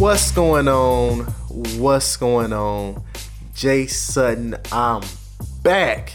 [0.00, 1.26] What's going on?
[1.76, 3.04] What's going on?
[3.54, 5.02] Jay Sutton, I'm
[5.62, 6.14] back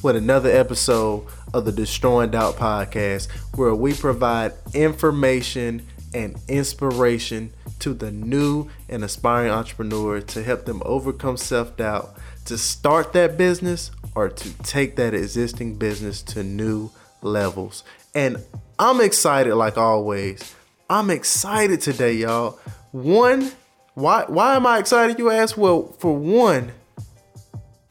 [0.00, 5.84] with another episode of the Destroying Doubt podcast, where we provide information
[6.14, 12.56] and inspiration to the new and aspiring entrepreneur to help them overcome self doubt, to
[12.56, 17.82] start that business, or to take that existing business to new levels.
[18.14, 18.36] And
[18.78, 20.54] I'm excited, like always.
[20.88, 22.60] I'm excited today, y'all.
[22.96, 23.52] One,
[23.92, 25.18] why why am I excited?
[25.18, 25.58] You ask.
[25.58, 26.72] Well, for one,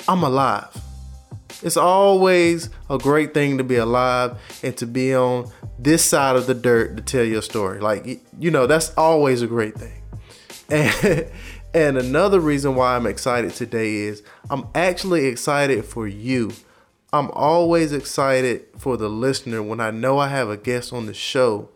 [0.07, 0.75] I'm alive.
[1.61, 6.47] It's always a great thing to be alive and to be on this side of
[6.47, 7.79] the dirt to tell your story.
[7.79, 10.01] Like you know, that's always a great thing.
[10.69, 11.27] And
[11.75, 16.51] and another reason why I'm excited today is I'm actually excited for you.
[17.13, 21.13] I'm always excited for the listener when I know I have a guest on the
[21.13, 21.69] show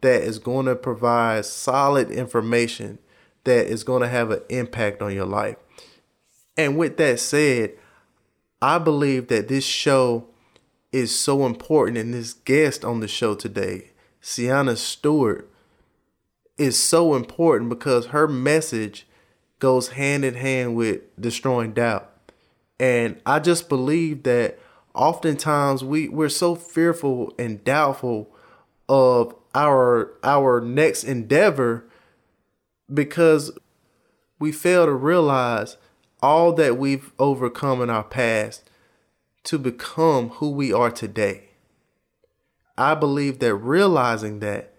[0.00, 2.98] that is going to provide solid information
[3.44, 5.56] that is going to have an impact on your life.
[6.56, 7.72] And with that said,
[8.60, 10.26] I believe that this show
[10.92, 13.92] is so important and this guest on the show today,
[14.22, 15.50] Cianna Stewart,
[16.58, 19.06] is so important because her message
[19.60, 22.10] goes hand in hand with destroying doubt.
[22.78, 24.58] And I just believe that
[24.94, 28.30] oftentimes we, we're so fearful and doubtful
[28.88, 31.84] of our our next endeavor
[32.92, 33.52] because
[34.38, 35.76] we fail to realize
[36.22, 38.68] all that we've overcome in our past
[39.44, 41.44] to become who we are today.
[42.76, 44.72] I believe that realizing that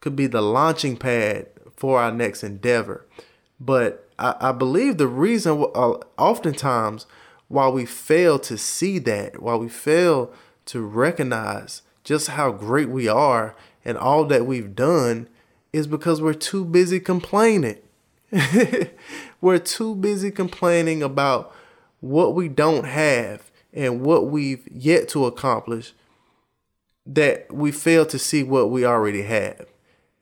[0.00, 3.06] could be the launching pad for our next endeavor.
[3.58, 7.06] But I, I believe the reason, uh, oftentimes,
[7.48, 10.32] why we fail to see that, why we fail
[10.66, 13.54] to recognize just how great we are
[13.86, 15.28] and all that we've done,
[15.72, 17.78] is because we're too busy complaining.
[19.40, 21.54] we're too busy complaining about
[22.00, 25.94] what we don't have and what we've yet to accomplish
[27.06, 29.66] that we fail to see what we already have.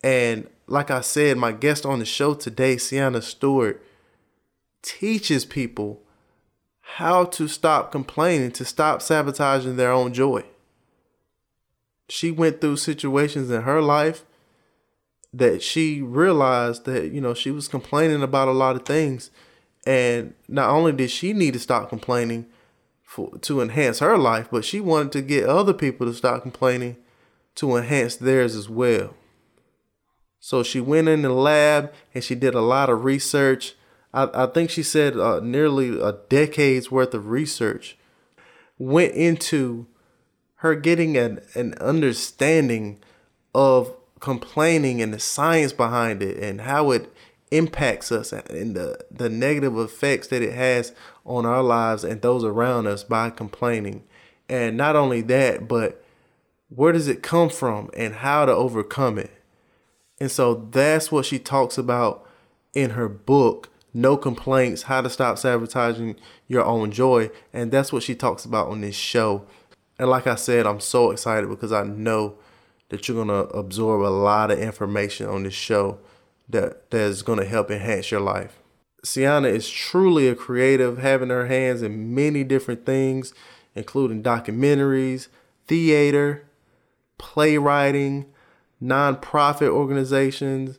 [0.03, 3.83] And like I said, my guest on the show today, Cianna Stewart,
[4.83, 6.03] teaches people
[6.81, 10.45] how to stop complaining, to stop sabotaging their own joy.
[12.09, 14.25] She went through situations in her life
[15.33, 19.31] that she realized that, you know, she was complaining about a lot of things.
[19.87, 22.47] And not only did she need to stop complaining
[23.03, 26.97] for to enhance her life, but she wanted to get other people to stop complaining
[27.57, 29.15] to enhance theirs as well.
[30.41, 33.75] So she went in the lab and she did a lot of research.
[34.13, 37.97] I, I think she said uh, nearly a decade's worth of research
[38.79, 39.87] went into
[40.65, 42.99] her getting an, an understanding
[43.55, 47.13] of complaining and the science behind it and how it
[47.51, 50.95] impacts us and the, the negative effects that it has
[51.27, 54.05] on our lives and those around us by complaining.
[54.49, 56.03] And not only that, but
[56.71, 59.33] where does it come from and how to overcome it.
[60.19, 62.27] And so that's what she talks about
[62.73, 66.17] in her book, No Complaints How to Stop Sabotaging
[66.49, 67.31] Your Own Joy.
[67.53, 69.47] And that's what she talks about on this show.
[69.99, 72.35] And like I said, I'm so excited because I know
[72.89, 75.99] that you're to absorb a lot of information on this show
[76.49, 78.59] that, that is to help enhance your life.
[79.05, 83.35] Cianna is truly a creative, having her hands in many different things,
[83.75, 85.29] including documentaries,
[85.67, 86.47] theater,
[87.19, 88.27] playwriting,
[88.83, 90.79] nonprofit organizations,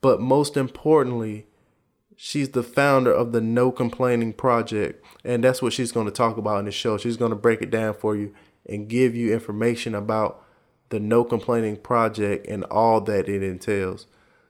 [0.00, 1.46] but most importantly,
[2.16, 5.01] she's the founder of the No Complaining Project.
[5.24, 6.98] And that's what she's going to talk about in the show.
[6.98, 8.34] She's going to break it down for you
[8.66, 10.44] and give you information about
[10.88, 14.06] the No Complaining Project and all that it entails.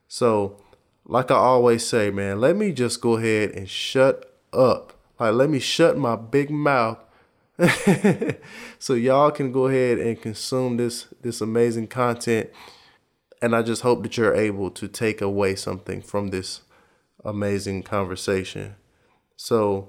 [0.08, 0.62] So,
[1.04, 4.94] like I always say, man, let me just go ahead and shut up.
[5.18, 6.98] Like, let me shut my big mouth
[8.78, 12.50] so y'all can go ahead and consume this this amazing content
[13.42, 16.62] and I just hope that you're able to take away something from this
[17.24, 18.76] amazing conversation.
[19.36, 19.88] So,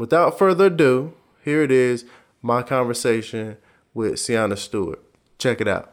[0.00, 1.12] without further ado,
[1.44, 2.06] here it is
[2.40, 3.58] my conversation
[3.92, 5.00] with Cianna Stewart.
[5.38, 5.92] Check it out.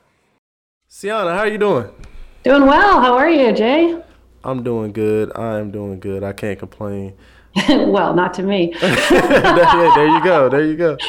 [0.89, 1.89] Cianna, how are you doing?
[2.44, 3.01] Doing well.
[3.01, 4.01] How are you, Jay?
[4.45, 5.30] I'm doing good.
[5.36, 6.24] I am doing good.
[6.24, 7.15] I can't complain.
[7.69, 8.74] well, not to me.
[8.81, 10.50] yeah, there you go.
[10.50, 10.98] There you go.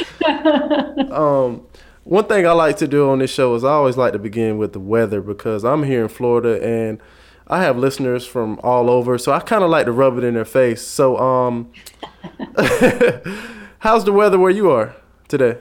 [1.09, 1.67] Um,
[2.05, 4.59] one thing I like to do on this show is I always like to begin
[4.59, 7.01] with the weather because I'm here in Florida and
[7.49, 10.35] I have listeners from all over, so I kind of like to rub it in
[10.35, 10.83] their face.
[10.83, 11.73] So, um,
[13.79, 14.95] how's the weather where you are
[15.29, 15.57] today?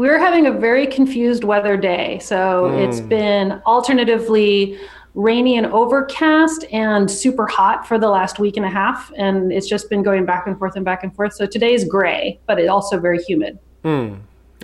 [0.00, 2.20] We're having a very confused weather day.
[2.20, 2.88] So mm.
[2.88, 4.80] it's been alternatively
[5.14, 9.12] rainy and overcast and super hot for the last week and a half.
[9.18, 11.34] And it's just been going back and forth and back and forth.
[11.34, 13.58] So today is gray, but it's also very humid.
[13.82, 14.14] Hmm.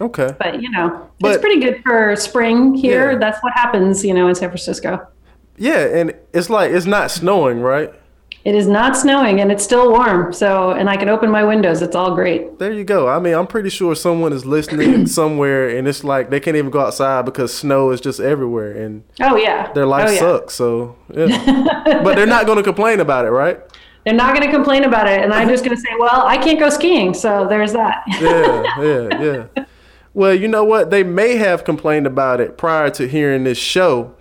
[0.00, 0.34] Okay.
[0.38, 3.12] But, you know, But- it's pretty good for spring here.
[3.12, 3.18] Yeah.
[3.18, 5.06] That's what happens, you know, in San Francisco.
[5.56, 7.92] Yeah, and it's like it's not snowing, right?
[8.44, 10.32] It is not snowing and it's still warm.
[10.32, 11.82] So, and I can open my windows.
[11.82, 12.60] It's all great.
[12.60, 13.08] There you go.
[13.08, 16.70] I mean, I'm pretty sure someone is listening somewhere, and it's like they can't even
[16.70, 19.72] go outside because snow is just everywhere, and Oh, yeah.
[19.72, 20.18] their life oh, yeah.
[20.20, 20.54] sucks.
[20.54, 21.64] So, yeah.
[22.04, 23.58] but they're not going to complain about it, right?
[24.04, 25.20] They're not going to complain about it.
[25.24, 27.12] And I'm just going to say, well, I can't go skiing.
[27.14, 28.04] So there's that.
[28.20, 29.22] Yeah, yeah,
[29.56, 29.64] yeah.
[30.14, 30.88] Well, you know what?
[30.88, 34.14] They may have complained about it prior to hearing this show.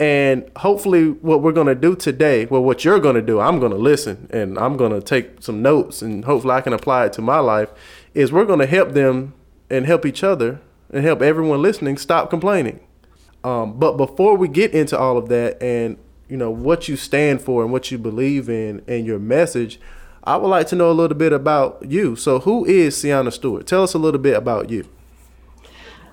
[0.00, 3.58] And hopefully, what we're going to do today, well, what you're going to do, I'm
[3.58, 7.06] going to listen and I'm going to take some notes and hopefully I can apply
[7.06, 7.70] it to my life,
[8.14, 9.34] is we're going to help them
[9.68, 10.60] and help each other
[10.92, 12.80] and help everyone listening stop complaining.
[13.42, 15.98] Um, but before we get into all of that and
[16.28, 19.80] you know what you stand for and what you believe in and your message,
[20.24, 22.14] I would like to know a little bit about you.
[22.14, 23.66] So, who is Cianna Stewart?
[23.66, 24.88] Tell us a little bit about you.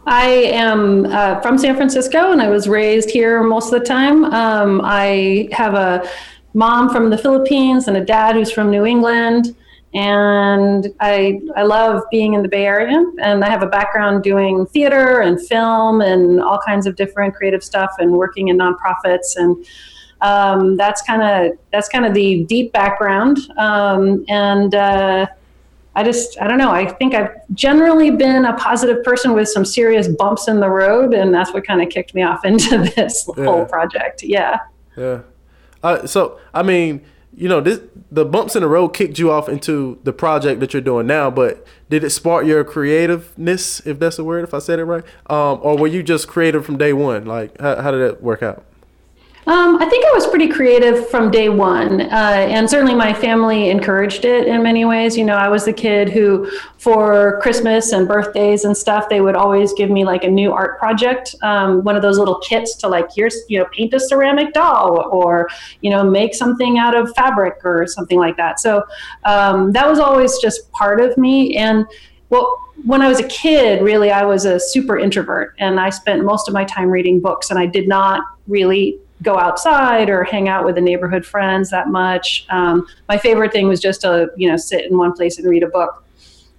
[0.08, 4.26] I am uh, from San Francisco and I was raised here most of the time.
[4.26, 6.08] Um, I have a
[6.54, 9.56] mom from the Philippines and a dad who's from New England.
[9.96, 13.04] And I, I love being in the Bay Area.
[13.22, 17.64] And I have a background doing theater and film and all kinds of different creative
[17.64, 19.38] stuff and working in nonprofits.
[19.38, 19.66] And
[20.22, 23.38] um, that's kind of that's kind of the deep background.
[23.58, 25.28] Um, and uh,
[25.96, 26.72] I just, I don't know.
[26.72, 31.14] I think I've generally been a positive person with some serious bumps in the road,
[31.14, 33.46] and that's what kind of kicked me off into this Yeah.
[33.46, 34.22] whole project.
[34.24, 34.60] Yeah.
[34.98, 35.22] Yeah.
[35.84, 37.02] Uh, so, I mean,
[37.38, 37.80] you know, this
[38.12, 41.30] the bumps in the road kicked you off into the project that you're doing now,
[41.30, 45.04] but did it spark your creativeness, if that's a word, if I said it right?
[45.30, 47.26] Um, or were you just creative from day one?
[47.26, 48.64] Like, how, how did that work out?
[49.48, 53.70] Um, I think I was pretty creative from day one, uh, and certainly my family
[53.70, 55.16] encouraged it in many ways.
[55.16, 56.50] You know, I was the kid who,
[56.80, 60.80] for Christmas and birthdays and stuff, they would always give me like a new art
[60.80, 64.52] project, um, one of those little kits to like, here's, you know, paint a ceramic
[64.52, 65.48] doll or,
[65.82, 68.60] you know, make something out of fabric or something like that.
[68.60, 68.84] So
[69.26, 71.56] um, that was always just part of me.
[71.56, 71.86] And
[72.32, 76.26] well, when I was a kid, really, I was a super introvert, and I spent
[76.26, 80.48] most of my time reading books, and I did not really go outside or hang
[80.48, 82.46] out with the neighborhood friends that much.
[82.50, 85.64] Um, my favorite thing was just to you know sit in one place and read
[85.64, 86.04] a book.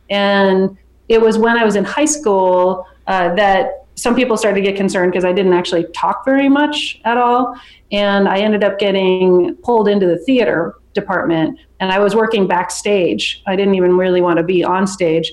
[0.09, 0.77] And
[1.09, 4.77] it was when I was in high school uh, that some people started to get
[4.77, 7.59] concerned because I didn't actually talk very much at all,
[7.93, 13.43] and I ended up getting pulled into the theater department, and I was working backstage.
[13.47, 15.33] I didn't even really want to be on stage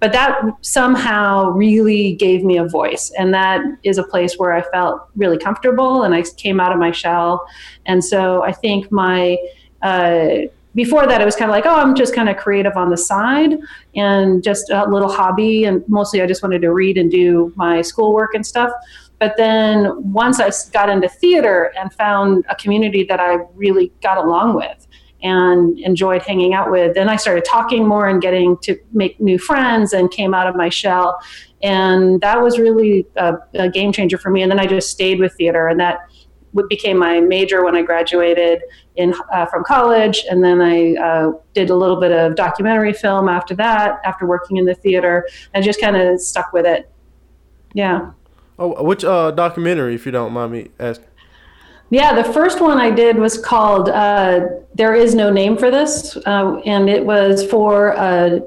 [0.00, 3.12] but that somehow really gave me a voice.
[3.18, 6.78] And that is a place where i felt really comfortable and i came out of
[6.78, 7.46] my shell.
[7.86, 9.36] And so i think my
[9.82, 10.28] uh,
[10.74, 12.96] before that it was kind of like oh i'm just kind of creative on the
[12.96, 13.58] side
[13.94, 15.64] and just a little hobby.
[15.64, 18.72] And mostly i just wanted to read and do my schoolwork and stuff.
[19.18, 24.16] But then once i got into theater and found a community that i really got
[24.16, 24.86] along with
[25.22, 26.94] and enjoyed hanging out with.
[26.94, 30.56] Then I started talking more and getting to make new friends and came out of
[30.56, 31.20] my shell.
[31.62, 34.42] And that was really a, a game changer for me.
[34.42, 36.00] And then I just stayed with theater, and that
[36.68, 38.62] became my major when I graduated
[38.96, 40.24] in uh, from college.
[40.30, 44.56] And then I uh, did a little bit of documentary film after that, after working
[44.56, 46.90] in the theater, and just kind of stuck with it.
[47.74, 48.12] Yeah.
[48.58, 51.06] Oh, which uh, documentary, if you don't mind me asking?
[51.90, 56.16] Yeah, the first one I did was called uh, There Is No Name for This,
[56.24, 58.40] uh, and it was for a,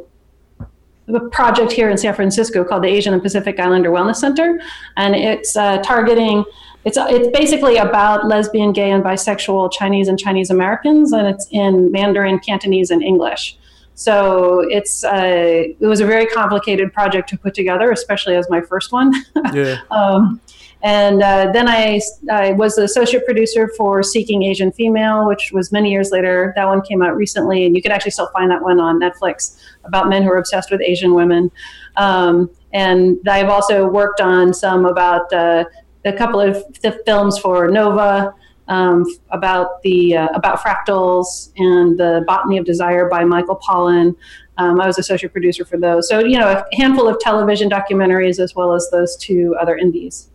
[1.10, 4.62] a project here in San Francisco called the Asian and Pacific Islander Wellness Center.
[4.96, 6.46] And it's uh, targeting,
[6.86, 11.92] it's, it's basically about lesbian, gay, and bisexual Chinese and Chinese Americans, and it's in
[11.92, 13.58] Mandarin, Cantonese, and English.
[13.96, 18.62] So it's uh, it was a very complicated project to put together, especially as my
[18.62, 19.14] first one.
[19.54, 19.82] Yeah.
[19.92, 20.42] Um,
[20.84, 25.72] and uh, then I, I was the associate producer for Seeking Asian Female, which was
[25.72, 26.52] many years later.
[26.58, 29.58] That one came out recently, and you can actually still find that one on Netflix
[29.86, 31.50] about men who are obsessed with Asian women.
[31.96, 35.64] Um, and I've also worked on some about uh,
[36.04, 38.36] a couple of th- films for Nova.
[38.70, 44.16] Um, about the uh, about fractals and the botany of desire by Michael Pollan.
[44.58, 46.08] Um, I was associate producer for those.
[46.08, 50.30] So you know, a handful of television documentaries as well as those two other indies.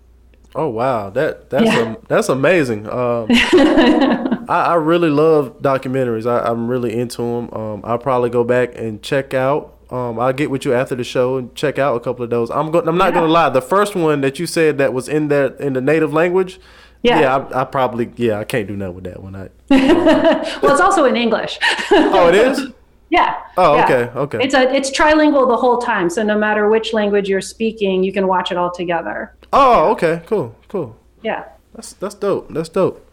[0.54, 1.78] Oh wow, that that's Yeah.
[1.80, 2.88] am- that's amazing.
[2.88, 6.26] Um, I, I really love documentaries.
[6.28, 7.50] I, I'm really into them.
[7.52, 9.74] Um, I'll probably go back and check out.
[9.90, 12.50] Um, I'll get with you after the show and check out a couple of those.
[12.50, 13.20] I'm go- I'm not Yeah.
[13.20, 13.50] gonna lie.
[13.50, 16.58] The first one that you said that was in that in the native language,
[17.02, 17.20] Yeah.
[17.20, 19.36] Yeah, I, I probably yeah I can't do nothing with that one.
[19.36, 19.48] I,
[20.62, 21.58] well, it's also in English.
[21.90, 22.68] oh, it is.
[23.10, 23.42] yeah.
[23.56, 23.84] Oh, yeah.
[23.84, 24.38] okay, okay.
[24.42, 26.10] It's a it's trilingual the whole time.
[26.10, 29.34] So no matter which language you're speaking, you can watch it all together.
[29.52, 30.96] oh, okay, cool, cool.
[31.22, 31.44] Yeah.
[31.74, 32.52] That's that's dope.
[32.52, 33.04] That's dope.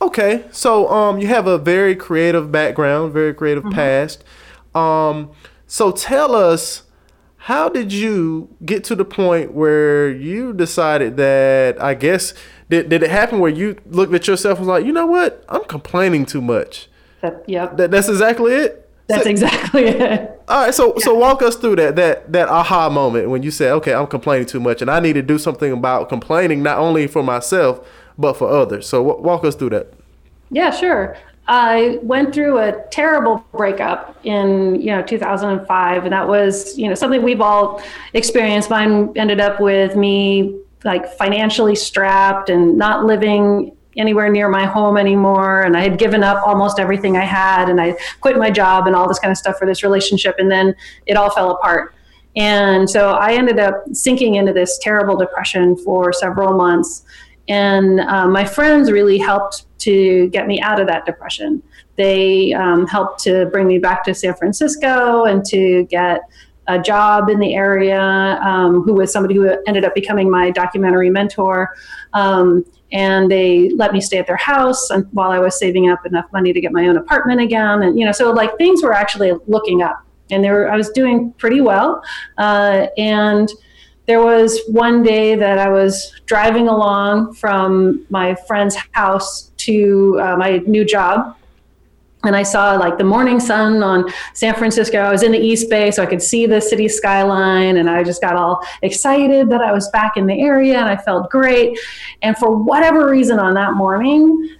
[0.00, 4.22] Okay, so um, you have a very creative background, very creative past.
[4.74, 5.32] Um,
[5.66, 6.84] so tell us,
[7.36, 11.82] how did you get to the point where you decided that?
[11.82, 12.32] I guess
[12.70, 15.44] did did it happen where you looked at yourself and was like, you know what,
[15.48, 16.88] I'm complaining too much.
[17.20, 17.76] That, yep.
[17.76, 18.87] That that's exactly it.
[19.08, 20.40] That's So- exactly it.
[20.48, 23.72] all right, so so walk us through that that that aha moment when you said,
[23.72, 27.06] okay, I'm complaining too much, and I need to do something about complaining, not only
[27.06, 27.80] for myself
[28.18, 28.86] but for others.
[28.88, 29.92] So w- walk us through that.
[30.50, 31.16] Yeah, sure.
[31.46, 36.94] I went through a terrible breakup in you know 2005, and that was you know
[36.94, 37.80] something we've all
[38.12, 38.68] experienced.
[38.68, 44.96] Mine ended up with me like financially strapped and not living anywhere near my home
[44.96, 48.86] anymore and i had given up almost everything i had and i quit my job
[48.86, 50.74] and all this kind of stuff for this relationship and then
[51.06, 51.94] it all fell apart
[52.36, 57.04] and so i ended up sinking into this terrible depression for several months
[57.48, 61.62] and um, my friends really helped to get me out of that depression.
[61.96, 66.20] They um, helped to bring me back to San Francisco and to get
[66.66, 68.00] a job in the area,
[68.42, 71.74] um, who was somebody who ended up becoming my documentary mentor.
[72.12, 76.06] Um, and they let me stay at their house and while I was saving up
[76.06, 77.82] enough money to get my own apartment again.
[77.82, 80.90] And, you know, so like things were actually looking up and they were, I was
[80.90, 82.02] doing pretty well.
[82.38, 83.50] Uh, and
[84.06, 90.36] there was one day that I was driving along from my friend's house to uh,
[90.36, 91.36] my new job.
[92.24, 94.98] And I saw like the morning sun on San Francisco.
[94.98, 97.76] I was in the East Bay, so I could see the city skyline.
[97.76, 100.96] And I just got all excited that I was back in the area and I
[100.96, 101.78] felt great.
[102.22, 104.57] And for whatever reason on that morning,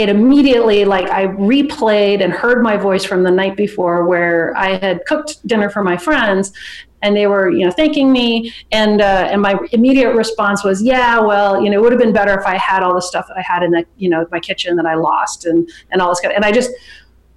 [0.00, 4.78] it immediately like I replayed and heard my voice from the night before where I
[4.78, 6.52] had cooked dinner for my friends
[7.02, 8.50] and they were you know thanking me.
[8.72, 12.14] And uh, and my immediate response was yeah well you know it would have been
[12.14, 14.40] better if I had all the stuff that I had in the you know my
[14.40, 16.70] kitchen that I lost and and all this kind of, and I just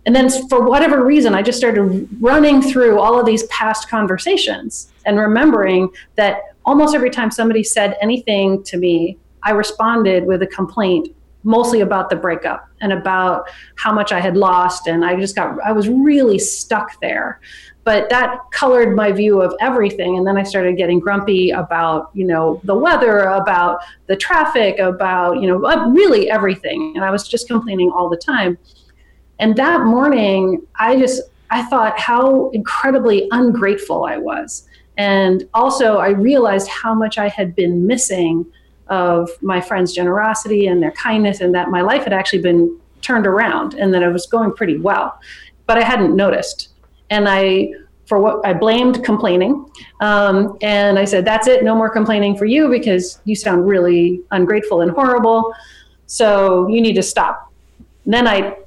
[0.06, 4.90] and then for whatever reason I just started running through all of these past conversations
[5.06, 10.48] and remembering that almost every time somebody said anything to me I responded with a
[10.48, 11.14] complaint
[11.44, 14.88] mostly about the breakup and about how much I had lost.
[14.88, 17.40] And I just got, I was really stuck there.
[17.84, 20.18] But that colored my view of everything.
[20.18, 25.42] And then I started getting grumpy about, you know, the weather, about the traffic, about,
[25.42, 26.94] you know, uh, really everything.
[26.96, 28.58] And I was just complaining all the time.
[29.40, 34.66] And that morning, I just, I thought how incredibly ungrateful I was.
[34.96, 38.46] And also, I realized how much I had been missing
[38.88, 43.28] of my friends' generosity and their kindness, and that my life had actually been turned
[43.28, 45.20] around and that I was going pretty well.
[45.66, 46.70] But I hadn't noticed.
[47.10, 47.74] And I,
[48.06, 49.66] for what I blamed complaining.
[50.00, 54.22] Um, and I said, That's it, no more complaining for you because you sound really
[54.32, 55.54] ungrateful and horrible.
[56.08, 57.52] So you need to stop.
[58.06, 58.58] And then I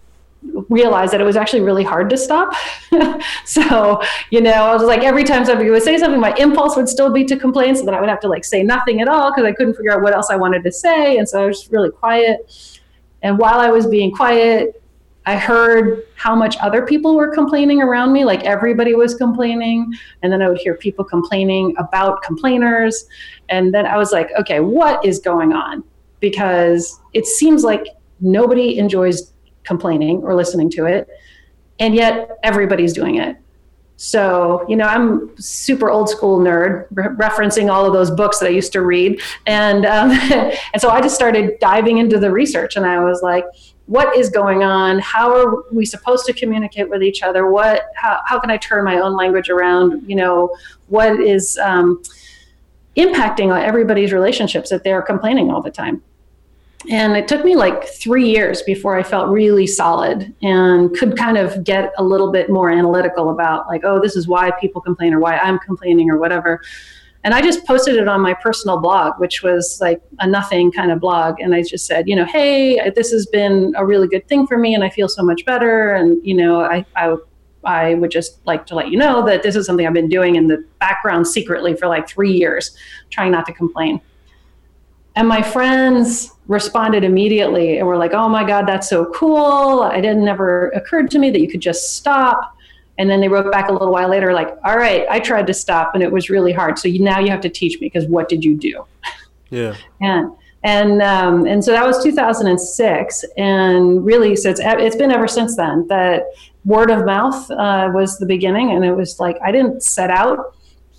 [0.69, 2.53] realized that it was actually really hard to stop.
[3.45, 4.01] so,
[4.31, 7.13] you know, I was like, every time somebody would say something, my impulse would still
[7.13, 7.77] be to complain.
[7.77, 9.93] So then I would have to like say nothing at all because I couldn't figure
[9.93, 11.19] out what else I wanted to say.
[11.19, 12.81] And so I was really quiet.
[13.23, 14.83] And while I was being quiet,
[15.27, 18.25] I heard how much other people were complaining around me.
[18.25, 19.93] Like everybody was complaining.
[20.23, 23.07] And then I would hear people complaining about complainers.
[23.49, 25.83] And then I was like, okay, what is going on?
[26.21, 27.87] Because it seems like
[28.21, 29.33] nobody enjoys
[29.67, 31.09] complaining or listening to it.
[31.79, 33.37] And yet everybody's doing it.
[33.97, 38.47] So, you know, I'm super old school nerd, re- referencing all of those books that
[38.47, 39.21] I used to read.
[39.47, 43.45] And, um, and so I just started diving into the research and I was like,
[43.87, 44.99] what is going on?
[44.99, 47.51] How are we supposed to communicate with each other?
[47.51, 50.09] What, how, how can I turn my own language around?
[50.09, 50.57] You know,
[50.89, 52.03] what is um,
[52.97, 56.03] impacting everybody's relationships that they're complaining all the time?
[56.89, 61.37] And it took me like three years before I felt really solid and could kind
[61.37, 65.13] of get a little bit more analytical about, like, oh, this is why people complain
[65.13, 66.61] or why I'm complaining or whatever.
[67.25, 70.93] And I just posted it on my personal blog, which was like a nothing kind
[70.93, 71.41] of blog.
[71.41, 74.57] And I just said, you know, hey, this has been a really good thing for
[74.57, 75.93] me and I feel so much better.
[75.93, 77.17] And, you know, I, I,
[77.65, 80.37] I would just like to let you know that this is something I've been doing
[80.37, 82.77] in the background secretly for like three years,
[83.11, 84.01] trying not to complain.
[85.17, 89.85] And my friends responded immediately and were like, oh my God, that's so cool.
[89.85, 92.55] It had never occurred to me that you could just stop.
[92.99, 95.55] And then they wrote back a little while later, like, all right, I tried to
[95.55, 96.79] stop and it was really hard.
[96.79, 98.85] So you, now you have to teach me because what did you do?
[99.51, 99.75] Yeah.
[100.01, 100.33] And
[100.67, 105.55] and um, and so that was 2006, and really, so it's it's been ever since
[105.57, 106.25] then that
[106.65, 110.57] word of mouth uh, was the beginning, and it was like I didn't set out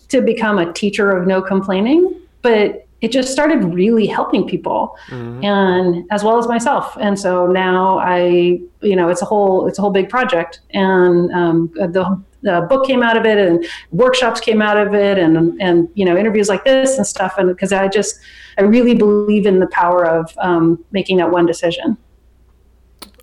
[0.08, 5.44] to become a teacher of no complaining, but it just started really helping people mm-hmm.
[5.44, 6.98] and as well as myself.
[7.00, 10.62] And so now i you know it's a whole it's a whole big project.
[10.72, 15.18] And um, the, the book came out of it and workshops came out of it
[15.18, 17.36] and and you know interviews like this and stuff.
[17.38, 18.20] And because i just
[18.58, 21.98] i really believe in the power of um, making that one decision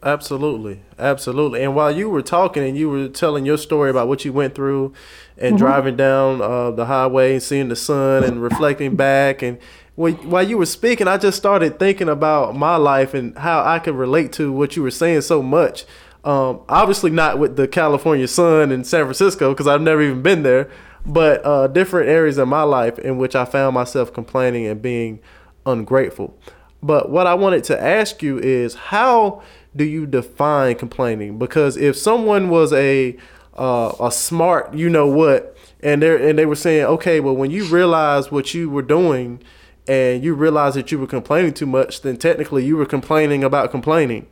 [0.05, 1.63] Absolutely, absolutely.
[1.63, 4.55] And while you were talking and you were telling your story about what you went
[4.55, 4.93] through,
[5.39, 5.65] and mm-hmm.
[5.65, 9.59] driving down uh, the highway and seeing the sun and reflecting back, and
[9.97, 13.95] while you were speaking, I just started thinking about my life and how I could
[13.95, 15.85] relate to what you were saying so much.
[16.25, 20.43] Um, obviously, not with the California sun in San Francisco because I've never even been
[20.43, 20.69] there,
[21.07, 25.21] but uh, different areas of my life in which I found myself complaining and being
[25.65, 26.37] ungrateful.
[26.83, 29.43] But what I wanted to ask you is how
[29.77, 31.39] do you define complaining?
[31.39, 33.17] Because if someone was a
[33.55, 37.51] uh, a smart, you know what, and they and they were saying, okay, well, when
[37.51, 39.41] you realize what you were doing,
[39.87, 43.71] and you realize that you were complaining too much, then technically you were complaining about
[43.71, 44.27] complaining.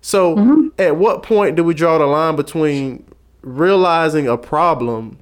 [0.00, 0.68] So, mm-hmm.
[0.78, 3.04] at what point do we draw the line between
[3.42, 5.18] realizing a problem,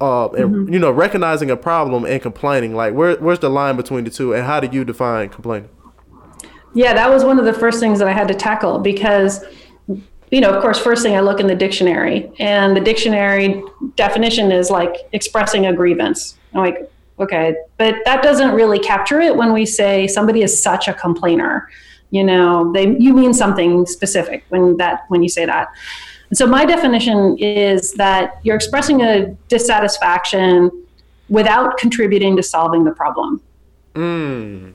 [0.00, 0.72] uh, and mm-hmm.
[0.72, 2.74] you know, recognizing a problem and complaining?
[2.74, 5.68] Like, where where's the line between the two, and how do you define complaining?
[6.74, 9.44] Yeah, that was one of the first things that I had to tackle because,
[10.30, 13.62] you know, of course, first thing I look in the dictionary, and the dictionary
[13.96, 16.38] definition is like expressing a grievance.
[16.54, 20.88] I'm like, okay, but that doesn't really capture it when we say somebody is such
[20.88, 21.68] a complainer.
[22.10, 25.68] You know, they you mean something specific when that when you say that.
[26.28, 30.70] And so my definition is that you're expressing a dissatisfaction
[31.28, 33.42] without contributing to solving the problem.
[33.94, 34.72] Mm.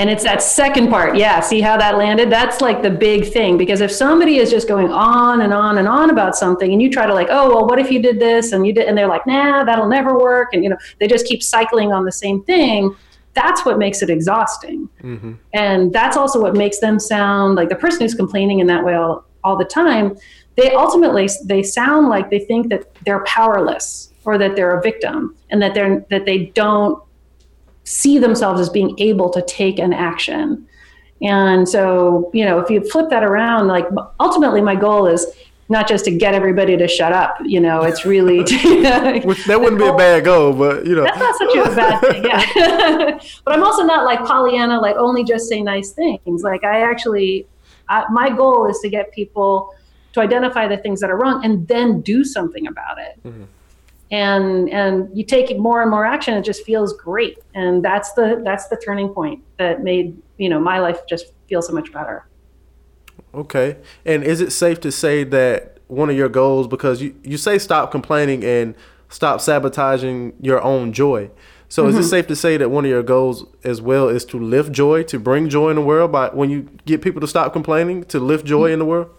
[0.00, 1.18] And it's that second part.
[1.18, 2.30] Yeah, see how that landed?
[2.30, 5.86] That's like the big thing because if somebody is just going on and on and
[5.86, 8.52] on about something and you try to like, "Oh, well, what if you did this?"
[8.52, 11.26] and you did and they're like, "Nah, that'll never work." And you know, they just
[11.26, 12.96] keep cycling on the same thing.
[13.34, 14.88] That's what makes it exhausting.
[15.02, 15.34] Mm-hmm.
[15.52, 18.94] And that's also what makes them sound like the person who's complaining in that way
[18.94, 20.16] all, all the time,
[20.56, 25.36] they ultimately they sound like they think that they're powerless or that they're a victim
[25.50, 27.02] and that they're that they don't
[27.90, 30.64] see themselves as being able to take an action.
[31.22, 33.84] And so, you know, if you flip that around, like
[34.20, 35.26] ultimately my goal is
[35.68, 39.60] not just to get everybody to shut up, you know, it's really to, Which, that
[39.60, 41.02] wouldn't be a bad goal, but you know.
[41.02, 43.18] That's not such a bad thing, yeah.
[43.44, 46.44] but I'm also not like Pollyanna, like only just say nice things.
[46.44, 47.48] Like I actually,
[47.88, 49.74] I, my goal is to get people
[50.12, 53.20] to identify the things that are wrong and then do something about it.
[53.24, 53.44] Mm-hmm
[54.10, 58.40] and and you take more and more action it just feels great and that's the
[58.44, 62.26] that's the turning point that made you know my life just feel so much better
[63.34, 67.36] okay and is it safe to say that one of your goals because you you
[67.36, 68.74] say stop complaining and
[69.08, 71.30] stop sabotaging your own joy
[71.68, 71.90] so mm-hmm.
[71.90, 72.08] is it mm-hmm.
[72.08, 75.20] safe to say that one of your goals as well is to lift joy to
[75.20, 78.44] bring joy in the world by when you get people to stop complaining to lift
[78.44, 78.72] joy mm-hmm.
[78.74, 79.10] in the world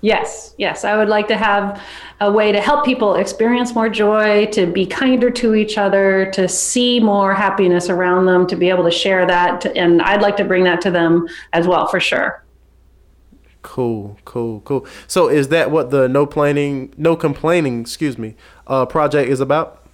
[0.00, 0.84] Yes, yes.
[0.84, 1.82] I would like to have
[2.20, 6.48] a way to help people experience more joy, to be kinder to each other, to
[6.48, 9.66] see more happiness around them, to be able to share that.
[9.76, 12.44] And I'd like to bring that to them as well, for sure.
[13.62, 14.86] Cool, cool, cool.
[15.08, 18.36] So is that what the no planning, no complaining, excuse me,
[18.68, 19.84] uh, project is about?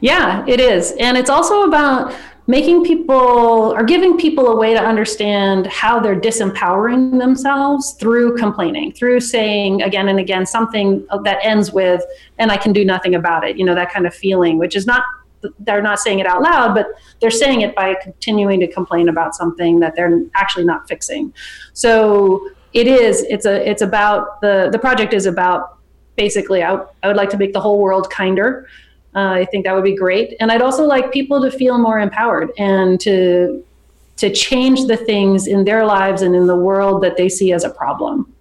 [0.00, 0.92] Yeah, it is.
[1.00, 2.14] And it's also about
[2.46, 8.92] making people or giving people a way to understand how they're disempowering themselves through complaining,
[8.92, 12.02] through saying again and again something that ends with,
[12.38, 14.86] and I can do nothing about it, you know, that kind of feeling, which is
[14.86, 15.04] not,
[15.60, 16.88] they're not saying it out loud, but
[17.20, 21.32] they're saying it by continuing to complain about something that they're actually not fixing.
[21.74, 25.78] So it is, it's a, it's about, the, the project is about
[26.16, 28.68] basically, I, I would like to make the whole world kinder
[29.14, 30.34] uh, I think that would be great.
[30.40, 33.64] And I'd also like people to feel more empowered and to
[34.16, 37.64] to change the things in their lives and in the world that they see as
[37.64, 38.32] a problem.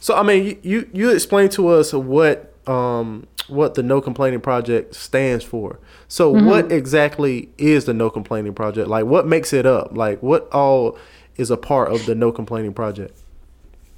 [0.00, 4.94] So I mean, you you explained to us what um, what the No Complaining Project
[4.94, 5.78] stands for.
[6.08, 6.46] So mm-hmm.
[6.46, 8.88] what exactly is the No Complaining Project?
[8.88, 9.96] Like what makes it up?
[9.96, 10.98] Like what all
[11.36, 13.18] is a part of the No Complaining Project?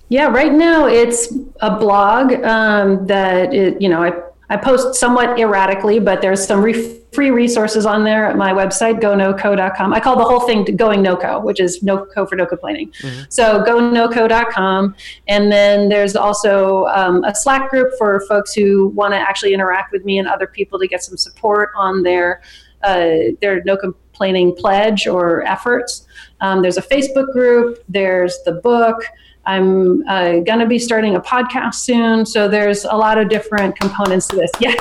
[0.09, 4.13] Yeah, right now it's a blog um, that it, you know I
[4.51, 9.01] I post somewhat erratically, but there's some re- free resources on there at my website,
[9.01, 9.95] gonoco.com.
[9.95, 12.91] I call the whole thing Going NoCo, which is no co for no complaining.
[13.01, 13.23] Mm-hmm.
[13.31, 14.95] So gonoco.com.
[15.29, 19.93] And then there's also um, a Slack group for folks who want to actually interact
[19.93, 22.43] with me and other people to get some support on their,
[22.83, 26.07] uh, there are no complaining pledge or efforts.
[26.41, 27.79] Um, there's a Facebook group.
[27.89, 29.05] There's the book.
[29.47, 32.27] I'm uh, going to be starting a podcast soon.
[32.27, 34.51] So there's a lot of different components to this.
[34.61, 34.75] Yeah.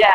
[0.00, 0.12] Yeah.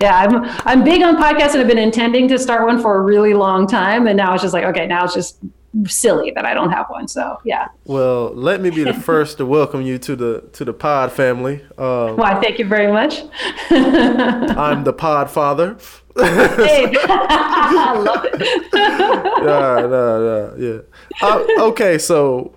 [0.00, 0.16] Yeah.
[0.18, 3.34] I'm, I'm big on podcasts and I've been intending to start one for a really
[3.34, 4.06] long time.
[4.06, 5.38] And now it's just like, okay, now it's just
[5.86, 7.08] silly that I don't have one.
[7.08, 7.68] So yeah.
[7.84, 11.62] Well, let me be the first to welcome you to the to the Pod family.
[11.78, 12.40] Um, Why?
[12.40, 13.22] Thank you very much.
[13.70, 15.76] I'm the Pod father.
[16.16, 18.70] hey, I love it.
[19.42, 20.80] yeah, yeah, yeah.
[21.22, 22.54] Uh, okay, so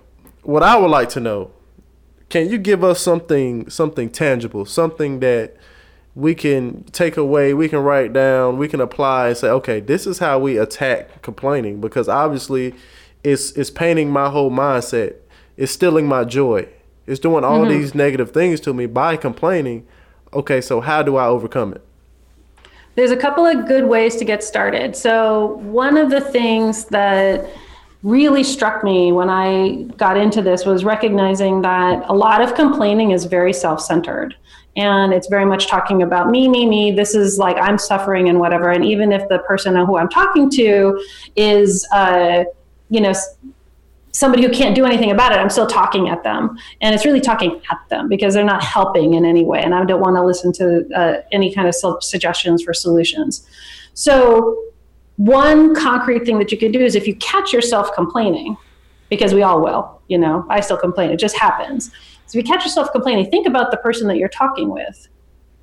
[0.48, 1.50] what I would like to know,
[2.30, 5.58] can you give us something something tangible, something that
[6.14, 10.06] we can take away, we can write down, we can apply and say, okay, this
[10.06, 12.74] is how we attack complaining because obviously
[13.22, 15.16] it's it's painting my whole mindset.
[15.58, 16.66] It's stealing my joy.
[17.06, 17.68] It's doing all mm-hmm.
[17.68, 19.86] these negative things to me by complaining.
[20.32, 21.84] Okay, so how do I overcome it?
[22.94, 24.96] There's a couple of good ways to get started.
[24.96, 27.46] So, one of the things that
[28.02, 33.10] really struck me when I got into this was recognizing that a lot of complaining
[33.10, 34.36] is very self centered.
[34.76, 36.92] And it's very much talking about me, me, me.
[36.92, 38.70] This is like I'm suffering and whatever.
[38.70, 42.44] And even if the person who I'm talking to is, uh,
[42.88, 43.12] you know,
[44.12, 46.56] somebody who can't do anything about it, I'm still talking at them.
[46.80, 49.60] And it's really talking at them because they're not helping in any way.
[49.62, 53.46] And I don't want to listen to uh, any kind of suggestions for solutions.
[53.94, 54.67] So,
[55.18, 58.56] one concrete thing that you could do is if you catch yourself complaining,
[59.10, 61.90] because we all will, you know, I still complain, it just happens.
[62.26, 65.08] So, if you catch yourself complaining, think about the person that you're talking with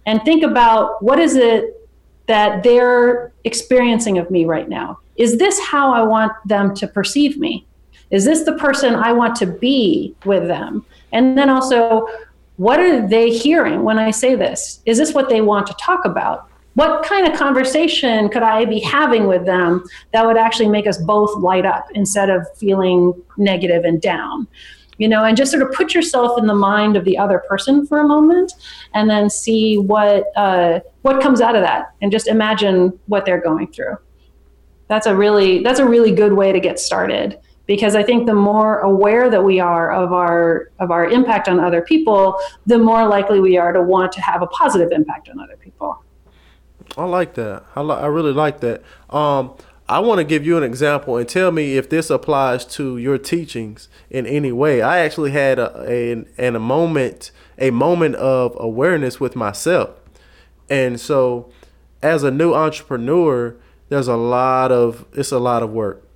[0.06, 1.90] and think about what is it
[2.28, 7.38] that they're experiencing of me right now is this how I want them to perceive
[7.38, 7.66] me?
[8.12, 10.86] Is this the person I want to be with them?
[11.12, 12.08] And then also,
[12.58, 14.82] what are they hearing when I say this?
[14.86, 16.50] Is this what they want to talk about?
[16.76, 19.84] What kind of conversation could I be having with them
[20.14, 24.48] that would actually make us both light up instead of feeling negative and down?
[24.98, 27.86] You know, and just sort of put yourself in the mind of the other person
[27.86, 28.54] for a moment,
[28.94, 33.42] and then see what uh, what comes out of that, and just imagine what they're
[33.42, 33.98] going through
[34.88, 38.36] that's a really that's a really good way to get started because I think the
[38.36, 43.08] more aware that we are of our of our impact on other people, the more
[43.08, 46.04] likely we are to want to have a positive impact on other people.
[46.98, 47.64] I like that.
[47.76, 48.82] I, li- I really like that.
[49.10, 49.54] Um,
[49.88, 53.18] I want to give you an example and tell me if this applies to your
[53.18, 54.82] teachings in any way.
[54.82, 59.92] I actually had a, a, a moment a moment of awareness with myself,
[60.70, 61.52] and so
[62.02, 63.56] as a new entrepreneur
[63.90, 66.08] there's a lot of it's a lot of work.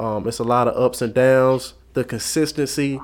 [0.00, 1.74] Um, it's a lot of ups and downs.
[1.92, 2.98] The consistency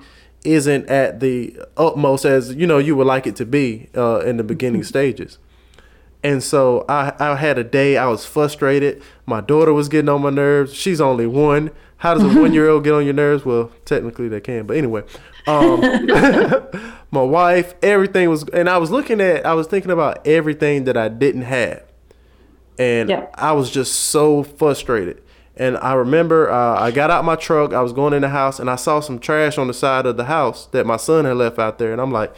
[0.45, 4.39] isn't at the utmost as you know you would like it to be uh, in
[4.39, 5.39] the beginning stages.
[6.23, 9.03] And so I, I had a day I was frustrated.
[9.25, 10.75] My daughter was getting on my nerves.
[10.75, 11.71] She's only one.
[11.99, 13.45] How does a one year old get on your nerves?
[13.45, 15.03] Well, technically they can, but anyway.
[15.47, 15.81] Um,
[17.11, 20.97] my wife, everything was, and I was looking at, I was thinking about everything that
[20.97, 21.89] I didn't have
[22.79, 23.27] and yeah.
[23.35, 25.23] I was just so frustrated.
[25.59, 27.73] And I remember uh, I got out my truck.
[27.73, 30.17] I was going in the house, and I saw some trash on the side of
[30.17, 31.93] the house that my son had left out there.
[31.93, 32.33] And I'm like,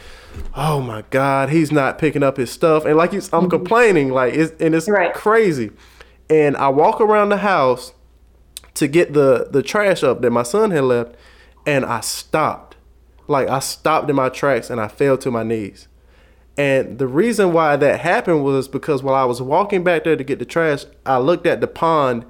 [0.55, 3.47] "Oh my God, he's not picking up his stuff." And like I'm mm-hmm.
[3.47, 5.13] complaining, like, it's, and it's right.
[5.13, 5.69] crazy.
[6.31, 7.93] And I walk around the house
[8.73, 11.15] to get the the trash up that my son had left,
[11.67, 12.75] and I stopped.
[13.27, 15.87] Like I stopped in my tracks, and I fell to my knees.
[16.57, 20.23] And the reason why that happened was because while I was walking back there to
[20.23, 22.25] get the trash, I looked at the pond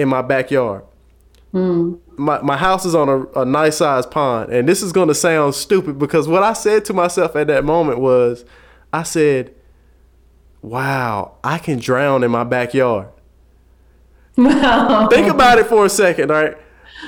[0.00, 0.84] in my backyard.
[1.52, 1.98] Mm.
[2.16, 4.52] My, my house is on a, a nice sized pond.
[4.52, 7.64] And this is going to sound stupid because what I said to myself at that
[7.64, 8.44] moment was,
[8.92, 9.54] I said,
[10.62, 13.08] wow, I can drown in my backyard.
[14.36, 15.08] Wow.
[15.12, 16.56] Think about it for a second, right?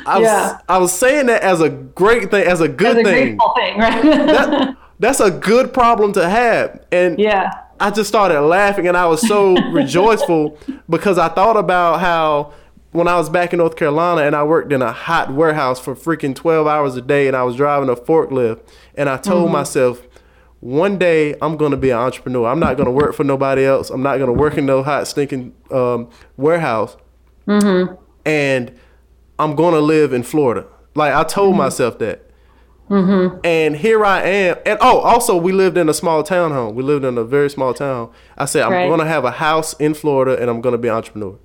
[0.07, 0.59] I was, yeah.
[0.69, 3.39] I was saying that as a great thing, as a good as a thing.
[3.39, 4.03] thing right?
[4.03, 6.85] that, that's a good problem to have.
[6.91, 7.51] And yeah.
[7.79, 12.55] I just started laughing and I was so rejoiceful because I thought about how
[12.93, 15.95] when I was back in North Carolina and I worked in a hot warehouse for
[15.95, 18.61] freaking 12 hours a day and I was driving a forklift
[18.95, 19.55] and I told mm-hmm.
[19.55, 20.07] myself
[20.61, 22.47] one day I'm going to be an entrepreneur.
[22.47, 23.91] I'm not going to work for nobody else.
[23.91, 26.97] I'm not going to work in no hot stinking um, warehouse.
[27.49, 27.95] Mm-hmm.
[28.25, 28.79] And
[29.39, 30.67] I'm going to live in Florida.
[30.95, 31.59] Like I told mm-hmm.
[31.59, 32.31] myself that.
[32.91, 33.39] Mm-hmm.
[33.43, 34.59] And here I am.
[34.67, 36.75] And oh, also, we lived in a small townhome.
[36.75, 38.13] We lived in a very small town.
[38.37, 38.87] I said, I'm right.
[38.87, 41.39] going to have a house in Florida and I'm going to be an entrepreneur.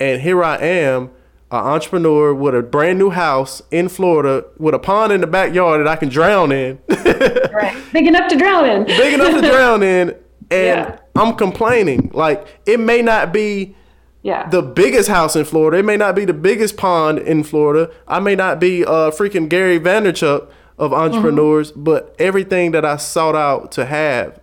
[0.00, 1.10] And here I am,
[1.50, 5.80] an entrepreneur with a brand new house in Florida with a pond in the backyard
[5.80, 6.78] that I can drown in.
[6.88, 7.76] right.
[7.92, 8.84] Big enough to drown in.
[8.84, 10.10] Big enough to drown in.
[10.50, 10.98] and yeah.
[11.16, 12.10] I'm complaining.
[12.12, 13.74] Like it may not be
[14.22, 14.48] yeah.
[14.48, 15.78] the biggest house in Florida.
[15.78, 17.92] It may not be the biggest pond in Florida.
[18.06, 21.84] I may not be uh freaking Gary Vaynerchuk of entrepreneurs, mm-hmm.
[21.84, 24.40] but everything that I sought out to have,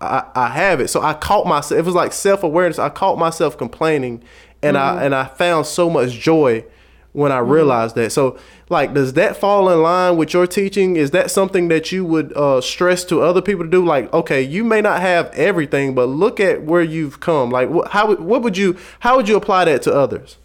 [0.00, 0.88] I, I have it.
[0.88, 1.78] So I caught myself.
[1.78, 2.78] It was like self awareness.
[2.78, 4.22] I caught myself complaining,
[4.66, 4.98] and mm-hmm.
[4.98, 6.64] I and I found so much joy
[7.12, 7.50] when I mm-hmm.
[7.50, 8.12] realized that.
[8.12, 10.96] So like, does that fall in line with your teaching?
[10.96, 13.84] Is that something that you would uh, stress to other people to do?
[13.84, 17.50] Like, okay, you may not have everything, but look at where you've come.
[17.50, 20.36] Like, wh- how what would you how would you apply that to others?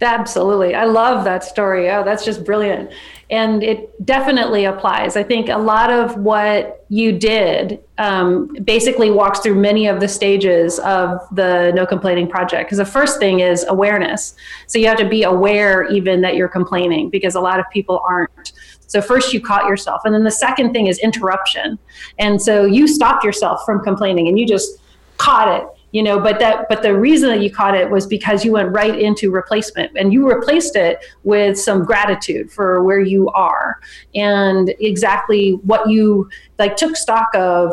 [0.00, 0.74] Absolutely.
[0.74, 1.88] I love that story.
[1.88, 2.90] Oh, that's just brilliant.
[3.30, 5.16] And it definitely applies.
[5.16, 10.08] I think a lot of what you did um, basically walks through many of the
[10.08, 12.66] stages of the No Complaining Project.
[12.66, 14.34] Because the first thing is awareness.
[14.66, 18.02] So you have to be aware even that you're complaining because a lot of people
[18.06, 18.52] aren't.
[18.88, 20.02] So first you caught yourself.
[20.04, 21.78] And then the second thing is interruption.
[22.18, 24.80] And so you stopped yourself from complaining and you just
[25.18, 28.44] caught it you know but that but the reason that you caught it was because
[28.44, 33.28] you went right into replacement and you replaced it with some gratitude for where you
[33.30, 33.78] are
[34.14, 36.28] and exactly what you
[36.58, 37.72] like took stock of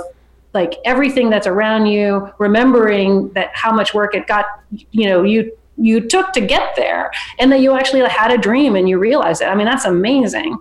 [0.53, 4.45] like everything that's around you remembering that how much work it got
[4.91, 8.75] you know you you took to get there and that you actually had a dream
[8.75, 9.45] and you realized it.
[9.45, 10.57] I mean that's amazing.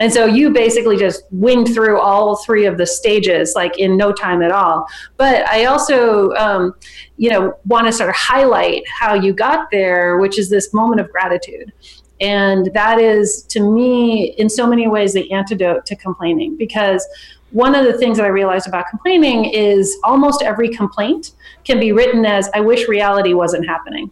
[0.00, 4.12] And so you basically just winged through all three of the stages like in no
[4.12, 4.86] time at all.
[5.16, 6.74] But i also um,
[7.16, 11.00] you know want to sort of highlight how you got there which is this moment
[11.00, 11.72] of gratitude.
[12.20, 16.56] And that is to me in so many ways the antidote to complaining.
[16.56, 17.06] Because
[17.50, 21.32] one of the things that I realized about complaining is almost every complaint
[21.64, 24.10] can be written as, I wish reality wasn't happening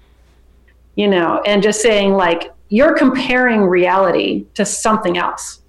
[0.96, 5.60] you know, and just saying like you're comparing reality to something else.